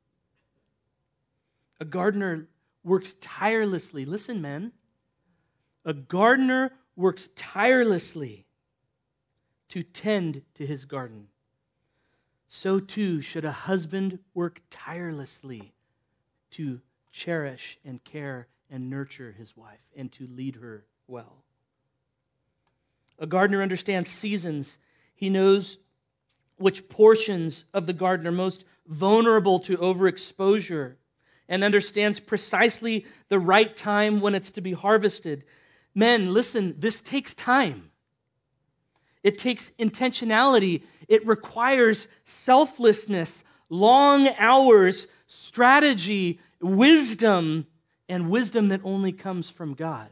[1.79, 2.47] A gardener
[2.83, 4.03] works tirelessly.
[4.05, 4.73] Listen, men.
[5.85, 8.45] A gardener works tirelessly
[9.69, 11.27] to tend to his garden.
[12.47, 15.73] So too should a husband work tirelessly
[16.57, 16.81] to
[17.11, 21.43] cherish and care and nurture his wife and to lead her well.
[23.19, 24.79] A gardener understands seasons.
[25.15, 25.77] He knows
[26.57, 30.95] which portions of the garden are most vulnerable to overexposure
[31.47, 35.45] and understands precisely the right time when it's to be harvested.
[35.93, 37.91] Men, listen, this takes time.
[39.23, 40.83] It takes intentionality.
[41.07, 47.67] It requires selflessness, long hours, strategy, wisdom,
[48.09, 50.09] and wisdom that only comes from God.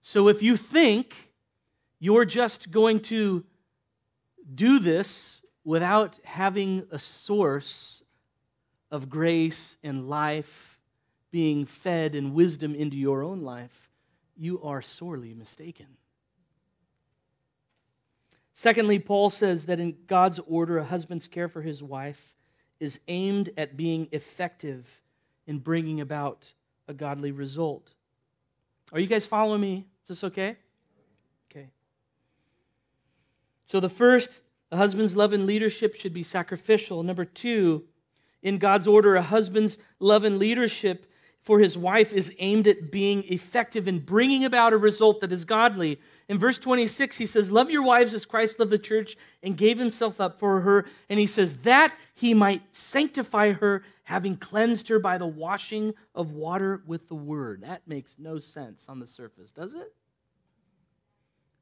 [0.00, 1.32] So if you think
[1.98, 3.44] you're just going to
[4.54, 8.02] do this without having a source
[8.90, 10.80] of grace and life
[11.32, 13.90] being fed and wisdom into your own life,
[14.36, 15.86] you are sorely mistaken.
[18.52, 22.35] Secondly, Paul says that in God's order, a husband's care for his wife
[22.80, 25.02] is aimed at being effective
[25.46, 26.52] in bringing about
[26.88, 27.94] a godly result.
[28.92, 29.86] Are you guys following me?
[30.04, 30.56] Is this okay?
[31.50, 31.68] Okay.
[33.66, 37.02] So, the first, a husband's love and leadership should be sacrificial.
[37.02, 37.84] Number two,
[38.42, 41.10] in God's order, a husband's love and leadership
[41.46, 45.44] for his wife is aimed at being effective in bringing about a result that is
[45.44, 46.00] godly.
[46.28, 49.78] In verse 26, he says, Love your wives as Christ loved the church and gave
[49.78, 50.84] himself up for her.
[51.08, 56.32] And he says, That he might sanctify her, having cleansed her by the washing of
[56.32, 57.62] water with the word.
[57.62, 59.94] That makes no sense on the surface, does it?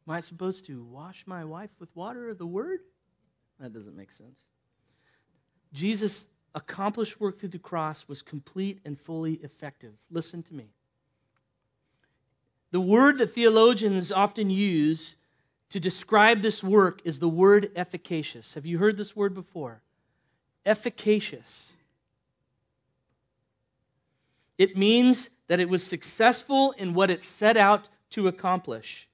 [0.07, 2.81] Am I supposed to wash my wife with water or the word?
[3.61, 4.41] That doesn't make sense.
[5.73, 9.95] Jesus' accomplished work through the cross was complete and fully effective.
[10.11, 10.71] Listen to me.
[12.75, 15.15] The word that theologians often use
[15.71, 18.55] to describe this work is the word efficacious.
[18.55, 19.81] Have you heard this word before?
[20.67, 21.75] Efficacious.
[24.59, 29.09] It means that it was successful in what it set out to accomplish.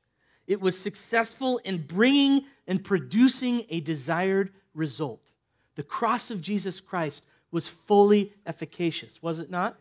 [0.46, 5.32] It was successful in bringing and producing a desired result.
[5.74, 9.76] The cross of Jesus Christ was fully efficacious, was it not?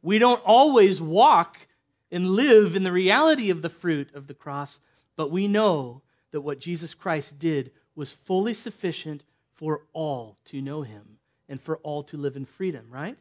[0.00, 1.66] We don't always walk
[2.10, 4.80] and live in the reality of the fruit of the cross,
[5.16, 10.82] but we know that what Jesus Christ did was fully sufficient for all to know
[10.82, 13.16] him and for all to live in freedom, right?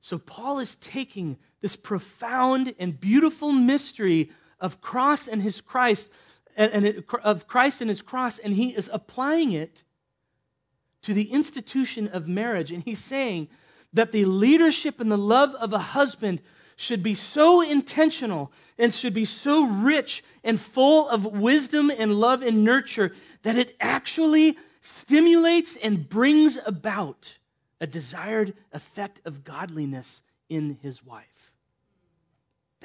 [0.00, 4.30] So Paul is taking this profound and beautiful mystery
[4.60, 6.10] of cross and his Christ
[6.56, 9.84] and, it, of Christ and his cross and he is applying it
[11.02, 13.48] to the institution of marriage and he's saying
[13.92, 16.42] that the leadership and the love of a husband
[16.76, 22.42] should be so intentional and should be so rich and full of wisdom and love
[22.42, 23.12] and nurture
[23.42, 27.38] that it actually stimulates and brings about
[27.80, 31.52] a desired effect of godliness in his wife.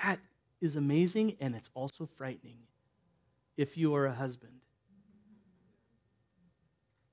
[0.04, 0.20] That
[0.62, 2.60] is amazing and it's also frightening
[3.58, 4.54] if you are a husband.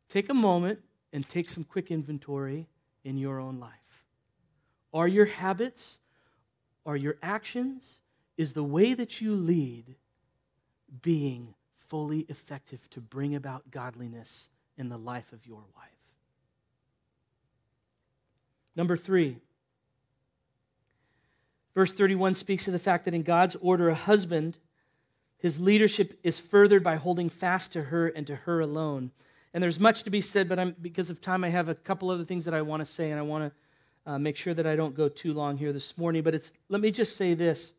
[0.09, 0.81] Take a moment
[1.13, 2.69] and take some quick inventory
[3.05, 4.05] in your own life.
[4.93, 5.99] Are your habits
[6.87, 8.01] are your actions,
[8.37, 9.97] is the way that you lead
[11.03, 11.55] being
[11.89, 15.91] fully effective to bring about godliness in the life of your wife?
[18.77, 19.37] Number three,
[21.75, 24.59] verse 31 speaks of the fact that in God's order, a husband,
[25.39, 29.13] his leadership is furthered by holding fast to her and to her alone.
[29.53, 32.11] And there's much to be said, but I'm, because of time, I have a couple
[32.11, 33.53] other things that I want to say, and I want to
[34.07, 36.23] uh, make sure that I don't go too long here this morning.
[36.23, 37.73] But it's, let me just say this.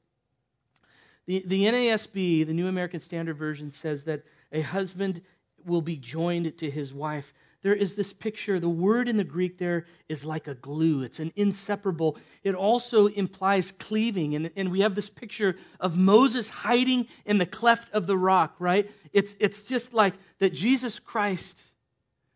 [1.26, 5.22] The, the NASB, the New American Standard Version, says that a husband
[5.66, 7.34] will be joined to his wife.
[7.64, 11.20] There is this picture, the word in the Greek there is like a glue, it's
[11.20, 12.16] an inseparable.
[12.44, 14.36] It also implies cleaving.
[14.36, 18.56] And, and we have this picture of Moses hiding in the cleft of the rock,
[18.60, 18.92] right?
[19.14, 21.72] It's, it's just like that Jesus Christ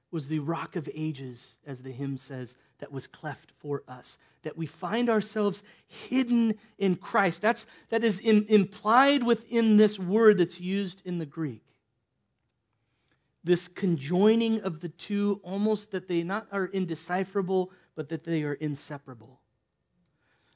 [0.09, 4.17] was the rock of ages, as the hymn says, that was cleft for us.
[4.43, 7.41] That we find ourselves hidden in Christ.
[7.41, 11.63] That's, that is in, implied within this word that's used in the Greek
[13.43, 18.53] this conjoining of the two, almost that they not are indecipherable, but that they are
[18.53, 19.39] inseparable.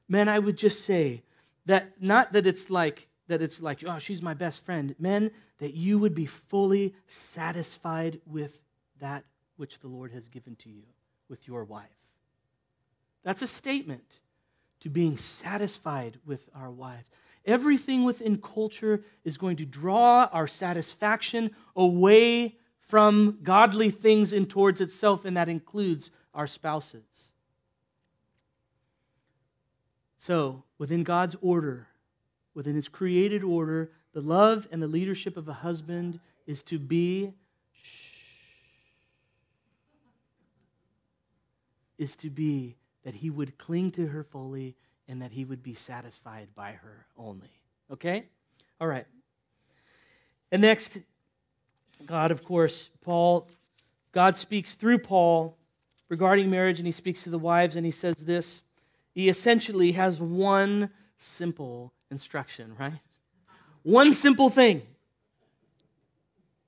[0.07, 1.24] Men, I would just say
[1.65, 4.95] that not that it's like that it's like, oh, she's my best friend.
[4.99, 8.61] Men, that you would be fully satisfied with
[8.99, 9.24] that
[9.55, 10.84] which the Lord has given to you
[11.30, 12.03] with your wife.
[13.24, 14.19] That's a statement
[14.82, 17.05] to being satisfied with our wives.
[17.45, 24.82] Everything within culture is going to draw our satisfaction away from godly things and towards
[24.82, 27.32] itself, and that includes our spouses.
[30.17, 31.88] So, within God's order,
[32.53, 37.34] within His created order, the love and the leadership of a husband is to be
[41.97, 44.76] is to be that he would cling to her fully
[45.08, 47.51] and that he would be satisfied by her only.
[47.91, 48.26] Okay?
[48.80, 49.06] All right.
[50.51, 50.99] And next,
[52.06, 53.47] God, of course, Paul,
[54.12, 55.58] God speaks through Paul
[56.10, 58.62] regarding marriage, and he speaks to the wives, and he says this.
[59.14, 62.99] He essentially has one simple instruction, right?
[63.84, 64.84] One simple thing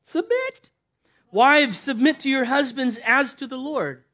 [0.02, 0.70] submit.
[1.32, 4.05] Wives, submit to your husbands as to the Lord.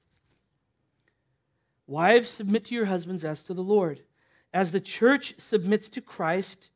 [1.92, 4.00] Wives, submit to your husbands as to the Lord.
[4.54, 6.72] As the church submits to Christ,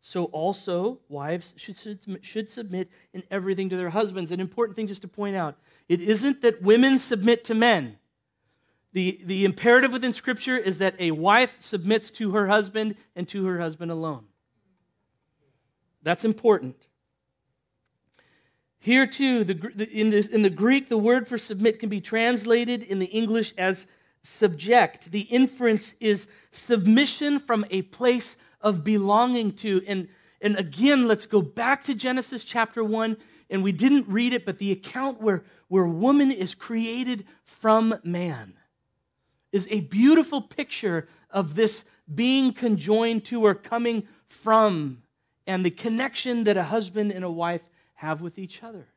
[0.00, 4.30] so also, wives should, should submit in everything to their husbands.
[4.30, 7.98] An important thing just to point out it isn't that women submit to men.
[8.94, 13.44] The, the imperative within Scripture is that a wife submits to her husband and to
[13.44, 14.24] her husband alone.
[16.02, 16.88] That's important.
[18.78, 22.82] Here, too, the, in, this, in the Greek, the word for submit can be translated
[22.82, 23.86] in the English as
[24.24, 25.12] subject.
[25.12, 29.82] The inference is submission from a place of belonging to.
[29.86, 30.08] And,
[30.40, 33.16] and again, let's go back to Genesis chapter 1.
[33.50, 38.54] And we didn't read it, but the account where, where woman is created from man
[39.52, 45.02] is a beautiful picture of this being conjoined to or coming from
[45.46, 47.64] and the connection that a husband and a wife
[47.94, 48.88] have with each other.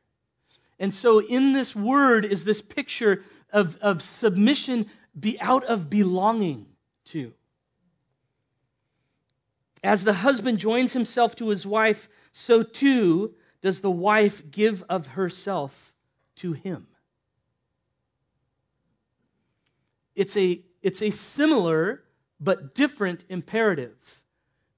[0.78, 3.22] And so, in this word is this picture
[3.52, 4.86] of, of submission
[5.18, 6.66] be out of belonging
[7.06, 7.32] to.
[9.82, 15.08] As the husband joins himself to his wife, so too does the wife give of
[15.08, 15.92] herself
[16.36, 16.86] to him.
[20.14, 22.02] It's a, it's a similar
[22.40, 24.22] but different imperative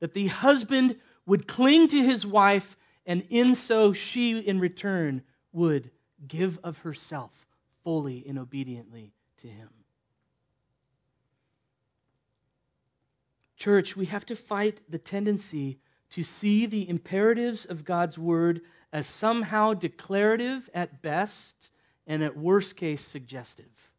[0.01, 2.77] that the husband would cling to his wife,
[3.07, 5.23] and in so she, in return,
[5.53, 5.91] would
[6.27, 7.47] give of herself
[7.85, 9.69] fully and obediently to him.
[13.61, 19.07] Church, we have to fight the tendency to see the imperatives of God's word as
[19.07, 21.71] somehow declarative at best
[22.07, 23.91] and at worst case suggestive.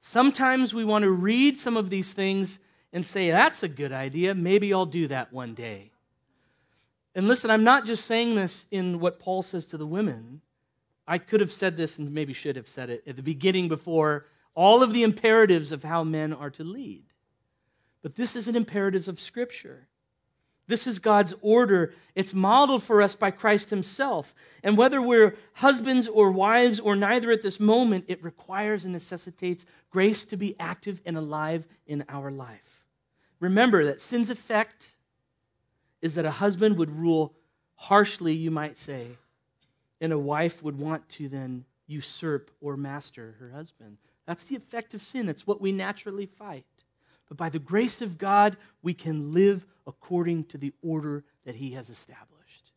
[0.00, 2.60] Sometimes we want to read some of these things
[2.92, 4.32] and say, that's a good idea.
[4.32, 5.90] Maybe I'll do that one day.
[7.16, 10.40] And listen, I'm not just saying this in what Paul says to the women.
[11.08, 14.26] I could have said this and maybe should have said it at the beginning before
[14.54, 17.02] all of the imperatives of how men are to lead.
[18.02, 19.88] But this is an imperative of Scripture.
[20.68, 21.94] This is God's order.
[22.14, 24.34] It's modeled for us by Christ Himself.
[24.62, 29.64] And whether we're husbands or wives or neither at this moment, it requires and necessitates
[29.90, 32.86] grace to be active and alive in our life.
[33.40, 34.96] Remember that sin's effect
[36.02, 37.34] is that a husband would rule
[37.74, 39.08] harshly, you might say,
[40.00, 43.96] and a wife would want to then usurp or master her husband.
[44.26, 45.26] That's the effect of sin.
[45.26, 46.77] That's what we naturally fight.
[47.28, 51.72] But by the grace of God, we can live according to the order that He
[51.72, 52.72] has established.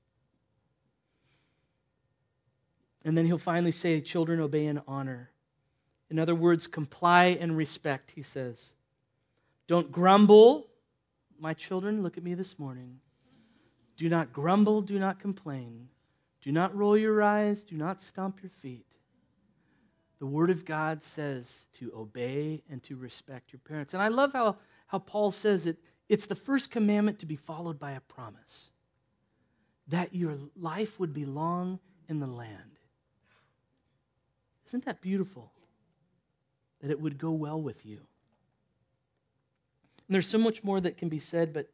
[3.03, 5.31] And then He'll finally say, Children, obey and honor.
[6.09, 8.73] In other words, comply and respect, He says.
[9.67, 10.67] Don't grumble,
[11.39, 12.99] my children, look at me this morning.
[13.95, 15.89] Do not grumble, do not complain,
[16.41, 18.97] Do not roll your eyes, do not stomp your feet.
[20.21, 23.95] The Word of God says to obey and to respect your parents.
[23.95, 27.79] And I love how, how Paul says it it's the first commandment to be followed
[27.79, 28.69] by a promise
[29.87, 32.77] that your life would be long in the land.
[34.67, 35.53] Isn't that beautiful?
[36.81, 37.97] That it would go well with you.
[40.07, 41.71] And there's so much more that can be said, but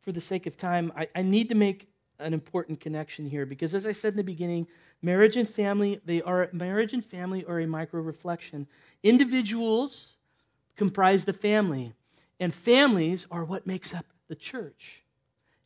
[0.00, 3.74] for the sake of time, I, I need to make an important connection here because
[3.74, 4.68] as I said in the beginning,
[5.04, 8.66] marriage and family, they are marriage and family are a micro reflection.
[9.02, 10.16] Individuals
[10.76, 11.92] comprise the family,
[12.40, 15.02] and families are what makes up the church.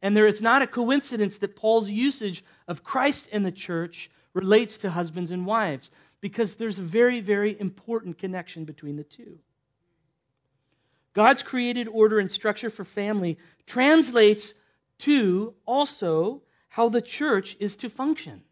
[0.03, 4.76] And there is not a coincidence that Paul's usage of Christ and the church relates
[4.78, 9.39] to husbands and wives, because there's a very, very important connection between the two.
[11.14, 14.55] God's created order and structure for family translates
[14.99, 18.43] to also how the church is to function.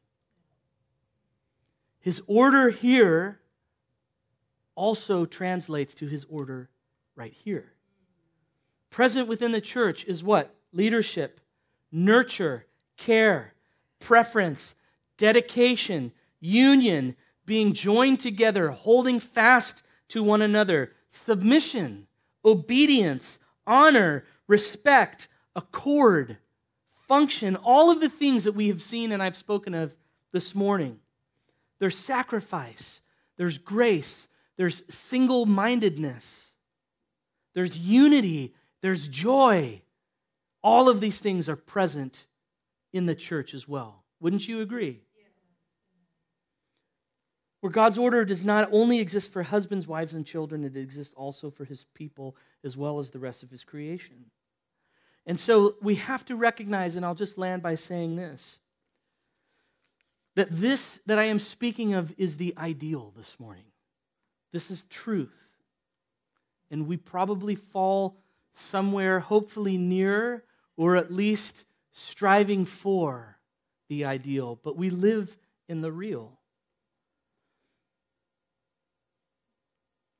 [2.06, 3.40] His order here
[4.76, 6.70] also translates to his order
[7.16, 7.72] right here.
[8.90, 10.54] Present within the church is what?
[10.72, 11.40] Leadership,
[11.90, 13.54] nurture, care,
[13.98, 14.76] preference,
[15.16, 22.06] dedication, union, being joined together, holding fast to one another, submission,
[22.44, 25.26] obedience, honor, respect,
[25.56, 26.38] accord,
[27.08, 29.96] function, all of the things that we have seen and I've spoken of
[30.30, 31.00] this morning.
[31.78, 33.02] There's sacrifice,
[33.36, 36.56] there's grace, there's single mindedness,
[37.54, 39.82] there's unity, there's joy.
[40.62, 42.26] All of these things are present
[42.92, 44.04] in the church as well.
[44.20, 45.02] Wouldn't you agree?
[47.60, 51.50] Where God's order does not only exist for husbands, wives, and children, it exists also
[51.50, 54.26] for his people as well as the rest of his creation.
[55.26, 58.60] And so we have to recognize, and I'll just land by saying this
[60.36, 63.64] that this that I am speaking of is the ideal this morning.
[64.52, 65.50] This is truth.
[66.70, 68.18] And we probably fall
[68.52, 70.44] somewhere, hopefully near,
[70.76, 73.38] or at least striving for
[73.88, 75.36] the ideal, but we live
[75.68, 76.38] in the real.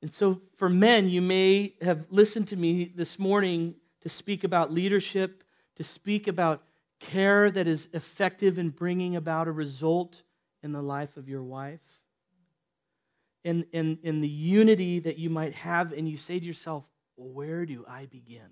[0.01, 4.71] And so, for men, you may have listened to me this morning to speak about
[4.71, 5.43] leadership,
[5.75, 6.63] to speak about
[6.99, 10.23] care that is effective in bringing about a result
[10.63, 11.81] in the life of your wife.
[13.43, 16.85] In, in, in the unity that you might have, and you say to yourself,
[17.15, 18.49] well, where do I begin?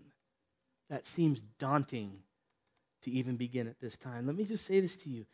[0.89, 2.19] That seems daunting
[3.01, 4.25] to even begin at this time.
[4.25, 5.25] Let me just say this to you.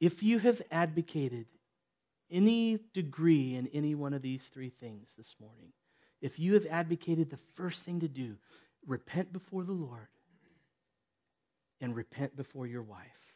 [0.00, 1.46] If you have advocated
[2.30, 5.72] any degree in any one of these three things this morning,
[6.22, 8.36] if you have advocated the first thing to do
[8.86, 10.08] repent before the Lord
[11.80, 13.34] and repent before your wife.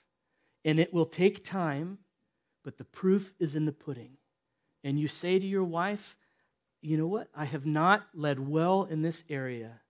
[0.64, 1.98] And it will take time,
[2.62, 4.16] but the proof is in the pudding.
[4.82, 6.16] And you say to your wife,
[6.80, 7.28] you know what?
[7.34, 9.80] I have not led well in this area.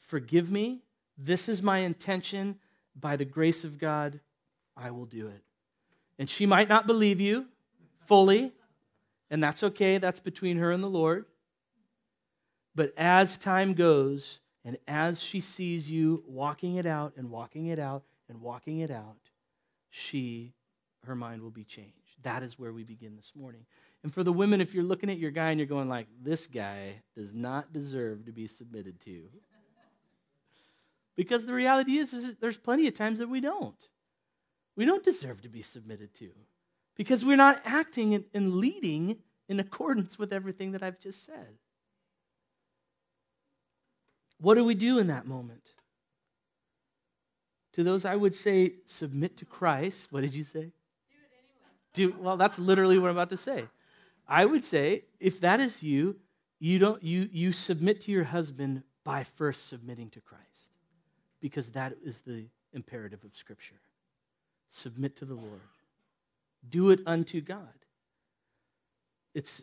[0.00, 0.82] Forgive me.
[1.16, 2.58] This is my intention.
[2.98, 4.20] By the grace of God,
[4.76, 5.42] I will do it.
[6.18, 7.46] And she might not believe you
[8.00, 8.52] fully,
[9.30, 9.98] and that's okay.
[9.98, 11.26] That's between her and the Lord.
[12.74, 17.78] But as time goes, and as she sees you walking it out and walking it
[17.78, 19.30] out and walking it out,
[19.90, 20.54] she,
[21.04, 21.94] her mind will be changed.
[22.22, 23.66] That is where we begin this morning.
[24.02, 26.46] And for the women, if you're looking at your guy and you're going like, this
[26.46, 29.28] guy does not deserve to be submitted to.
[31.16, 33.88] Because the reality is, is there's plenty of times that we don't.
[34.76, 36.30] We don't deserve to be submitted to.
[36.96, 41.58] Because we're not acting and leading in accordance with everything that I've just said.
[44.40, 45.62] What do we do in that moment?
[47.72, 50.08] To those, I would say, submit to Christ.
[50.10, 50.72] What did you say?
[51.92, 52.14] Do, it anyway.
[52.16, 52.36] do well.
[52.36, 53.66] That's literally what I'm about to say.
[54.26, 56.16] I would say, if that is you,
[56.58, 60.70] you don't you you submit to your husband by first submitting to Christ,
[61.40, 63.80] because that is the imperative of Scripture.
[64.68, 65.60] Submit to the Lord.
[66.68, 67.74] Do it unto God.
[69.34, 69.62] It's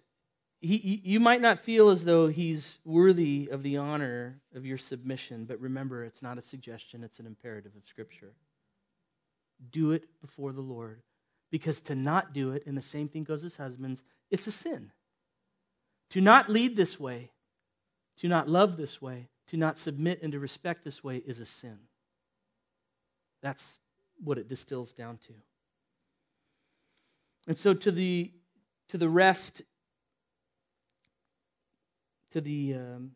[0.66, 5.45] he, you might not feel as though he's worthy of the honor of your submission,
[5.45, 8.34] but remember, it's not a suggestion, it's an imperative of Scripture.
[9.72, 11.01] Do it before the Lord.
[11.51, 14.91] Because to not do it, and the same thing goes as husbands, it's a sin.
[16.09, 17.32] To not lead this way,
[18.18, 21.45] to not love this way, to not submit and to respect this way is a
[21.45, 21.78] sin.
[23.41, 23.80] That's
[24.24, 25.34] what it distills down to.
[27.47, 28.32] And so to the
[28.88, 29.63] to the rest
[32.36, 33.11] to the, um,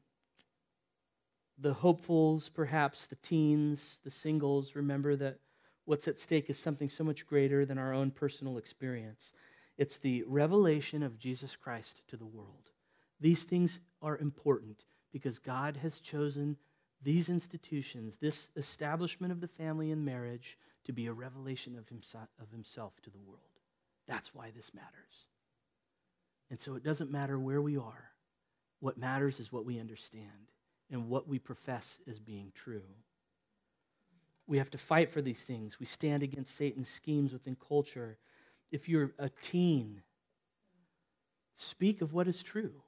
[1.57, 5.39] the hopefuls, perhaps the teens, the singles, remember that
[5.83, 9.33] what's at stake is something so much greater than our own personal experience.
[9.77, 12.71] It's the revelation of Jesus Christ to the world.
[13.19, 16.55] These things are important because God has chosen
[17.03, 22.29] these institutions, this establishment of the family and marriage, to be a revelation of himself,
[22.41, 23.59] of himself to the world.
[24.07, 25.27] That's why this matters.
[26.49, 28.11] And so it doesn't matter where we are.
[28.79, 30.51] What matters is what we understand
[30.89, 32.83] and what we profess as being true.
[34.47, 35.79] We have to fight for these things.
[35.79, 38.17] We stand against Satan's schemes within culture.
[38.71, 40.01] If you're a teen,
[41.53, 42.81] speak of what is true.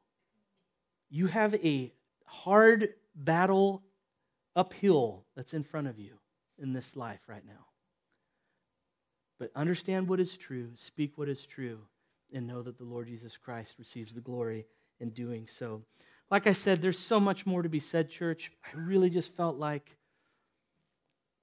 [1.10, 1.94] You have a
[2.26, 3.84] hard battle
[4.56, 6.18] uphill that's in front of you
[6.58, 7.68] in this life right now.
[9.38, 11.80] But understand what is true, speak what is true,
[12.34, 14.66] and know that the Lord Jesus Christ receives the glory
[15.02, 15.82] in doing so.
[16.30, 18.52] Like I said, there's so much more to be said, church.
[18.64, 19.98] I really just felt like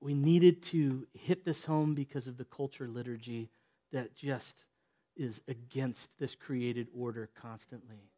[0.00, 3.50] we needed to hit this home because of the culture liturgy
[3.92, 4.64] that just
[5.16, 8.08] is against this created order constantly.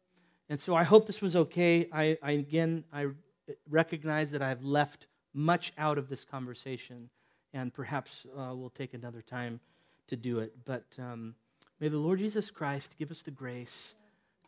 [0.47, 1.89] And so I hope this was okay.
[1.91, 3.07] I, I again, I
[3.69, 7.09] recognize that I've left much out of this conversation,
[7.53, 9.59] and perhaps uh, we'll take another time
[10.07, 10.53] to do it.
[10.65, 11.35] But um,
[11.79, 13.95] may the Lord Jesus Christ give us the grace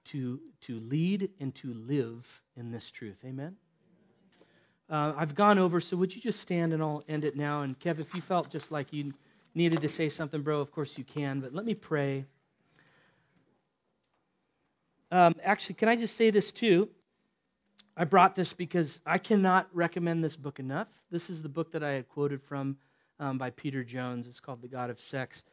[0.05, 3.17] to, to lead and to live in this truth.
[3.25, 3.55] Amen.
[4.89, 7.61] Uh, I've gone over, so would you just stand and I'll end it now?
[7.61, 9.13] And Kev, if you felt just like you
[9.55, 12.25] needed to say something, bro, of course you can, but let me pray.
[15.11, 16.89] Um, actually, can I just say this too?
[17.95, 20.87] I brought this because I cannot recommend this book enough.
[21.11, 22.77] This is the book that I had quoted from
[23.19, 24.27] um, by Peter Jones.
[24.27, 25.43] It's called The God of Sex.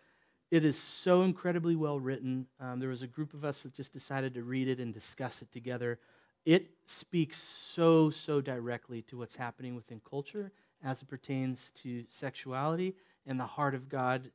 [0.51, 2.47] It is so incredibly well written.
[2.59, 5.43] Um, there was a group of us that just decided to read it and discuss
[5.43, 6.01] it together.
[6.45, 10.51] It speaks so, so directly to what's happening within culture
[10.83, 12.97] as it pertains to sexuality
[13.27, 14.31] and the heart of God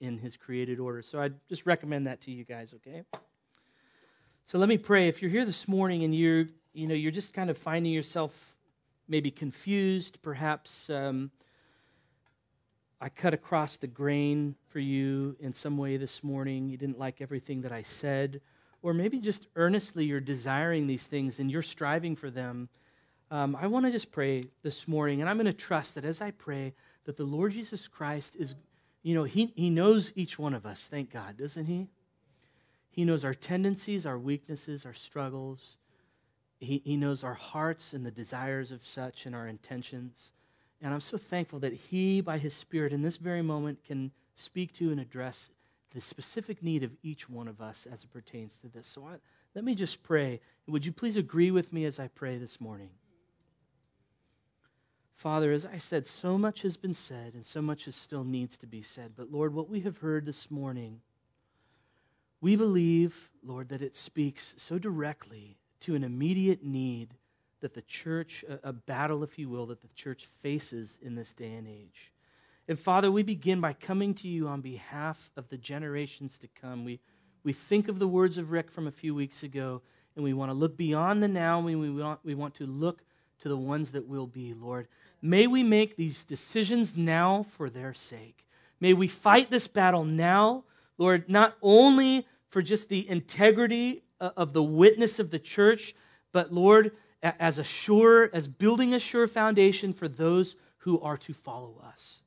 [0.00, 1.02] in his created order.
[1.02, 3.02] So I just recommend that to you guys, okay?
[4.44, 5.08] So let me pray.
[5.08, 8.54] If you're here this morning and you're, you know, you're just kind of finding yourself
[9.08, 11.32] maybe confused, perhaps um,
[13.00, 16.68] I cut across the grain for you in some way this morning.
[16.68, 18.40] You didn't like everything that I said,
[18.82, 22.70] or maybe just earnestly you're desiring these things and you're striving for them.
[23.30, 26.22] Um, I want to just pray this morning, and I'm going to trust that as
[26.22, 26.74] I pray,
[27.04, 28.54] that the Lord Jesus Christ is,
[29.02, 31.88] you know, he, he knows each one of us, thank God, doesn't He?
[32.88, 35.76] He knows our tendencies, our weaknesses, our struggles.
[36.60, 40.32] He, he knows our hearts and the desires of such and our intentions.
[40.82, 44.72] And I'm so thankful that He, by His Spirit, in this very moment, can speak
[44.74, 45.50] to and address
[45.92, 48.86] the specific need of each one of us as it pertains to this.
[48.86, 49.16] So I,
[49.54, 50.40] let me just pray.
[50.66, 52.90] Would you please agree with me as I pray this morning?
[55.14, 58.58] Father, as I said, so much has been said and so much is still needs
[58.58, 59.12] to be said.
[59.16, 61.00] But Lord, what we have heard this morning
[62.40, 67.14] we believe, Lord, that it speaks so directly to an immediate need
[67.60, 71.54] that the church, a, battle, if you will, that the church faces in this day
[71.54, 72.12] and age.
[72.68, 76.84] And Father, we begin by coming to you on behalf of the generations to come.
[76.84, 77.00] We,
[77.44, 79.82] we think of the words of Rick from a few weeks ago,
[80.14, 83.02] and we want to look beyond the now, and we want, we want to look
[83.40, 84.88] to the ones that will be, Lord.
[85.22, 88.46] May we make these decisions now for their sake.
[88.80, 90.64] May we fight this battle now
[90.98, 95.94] Lord, not only for just the integrity uh, of the witness of the church,
[96.32, 96.92] but Lord,
[97.22, 102.22] as a sure, as building a sure foundation for those who are to follow us.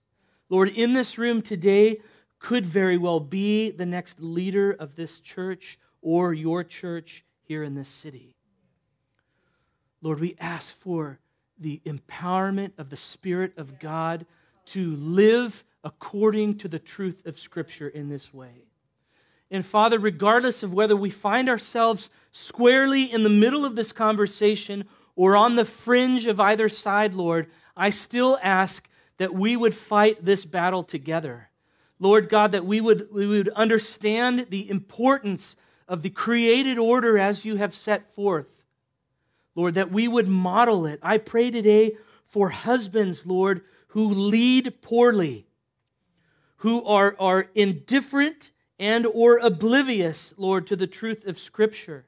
[0.49, 2.01] Lord, in this room today
[2.39, 7.75] could very well be the next leader of this church or your church here in
[7.75, 8.35] this city.
[10.01, 11.19] Lord, we ask for
[11.57, 14.25] the empowerment of the Spirit of God
[14.67, 18.65] to live according to the truth of Scripture in this way.
[19.51, 24.85] And Father, regardless of whether we find ourselves squarely in the middle of this conversation
[25.15, 30.23] or on the fringe of either side, Lord, I still ask that we would fight
[30.23, 31.49] this battle together.
[31.99, 35.55] Lord God, that we would, we would understand the importance
[35.87, 38.63] of the created order as you have set forth.
[39.55, 40.99] Lord, that we would model it.
[41.01, 45.47] I pray today for husbands, Lord, who lead poorly
[46.59, 52.05] who are, are indifferent and or oblivious, Lord, to the truth of Scripture.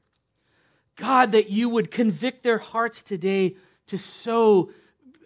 [1.02, 3.56] God, that you would convict their hearts today
[3.88, 4.72] to so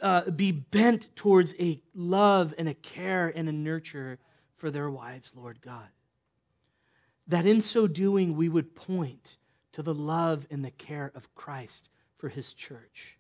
[0.02, 4.18] uh, be bent towards a love and a care and a nurture
[4.56, 5.90] for their wives, Lord God.
[7.28, 9.36] That in so doing, we would point
[9.74, 13.18] to the love and the care of Christ for his church.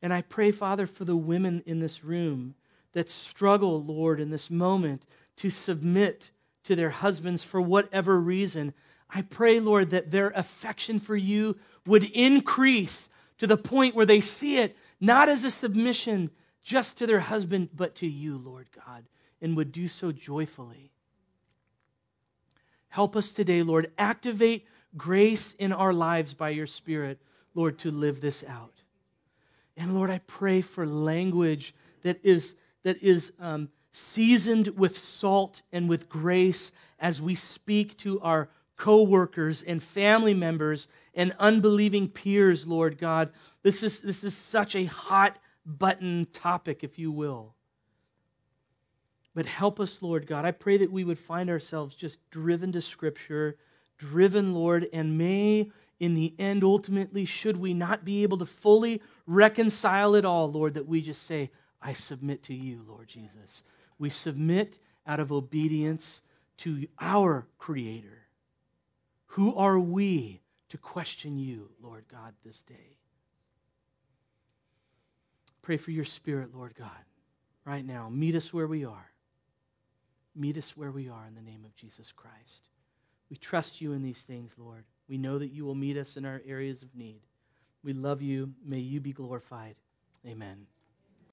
[0.00, 2.54] And I pray, Father, for the women in this room
[2.92, 5.04] that struggle, Lord, in this moment
[5.38, 6.30] to submit
[6.62, 8.72] to their husbands for whatever reason.
[9.14, 11.56] I pray, Lord, that their affection for you
[11.86, 13.08] would increase
[13.38, 16.30] to the point where they see it not as a submission
[16.62, 19.04] just to their husband, but to you, Lord God,
[19.40, 20.90] and would do so joyfully.
[22.88, 23.92] Help us today, Lord.
[23.98, 27.20] Activate grace in our lives by your Spirit,
[27.54, 28.82] Lord, to live this out.
[29.76, 35.88] And Lord, I pray for language that is, that is um, seasoned with salt and
[35.88, 42.98] with grace as we speak to our co-workers and family members and unbelieving peers, Lord
[42.98, 43.30] God.
[43.62, 47.54] This is, this is such a hot button topic, if you will.
[49.34, 50.44] But help us, Lord God.
[50.44, 53.56] I pray that we would find ourselves just driven to Scripture,
[53.96, 55.70] driven, Lord, and may
[56.00, 60.74] in the end, ultimately, should we not be able to fully reconcile it all, Lord,
[60.74, 61.50] that we just say,
[61.80, 63.62] I submit to you, Lord Jesus.
[63.98, 66.22] We submit out of obedience
[66.58, 68.23] to our Creator.
[69.34, 72.98] Who are we to question you, Lord God, this day?
[75.60, 76.88] Pray for your Spirit, Lord God,
[77.64, 78.08] right now.
[78.08, 79.10] Meet us where we are.
[80.36, 82.68] Meet us where we are in the name of Jesus Christ.
[83.28, 84.84] We trust you in these things, Lord.
[85.08, 87.22] We know that you will meet us in our areas of need.
[87.82, 88.52] We love you.
[88.64, 89.74] May you be glorified.
[90.24, 90.68] Amen.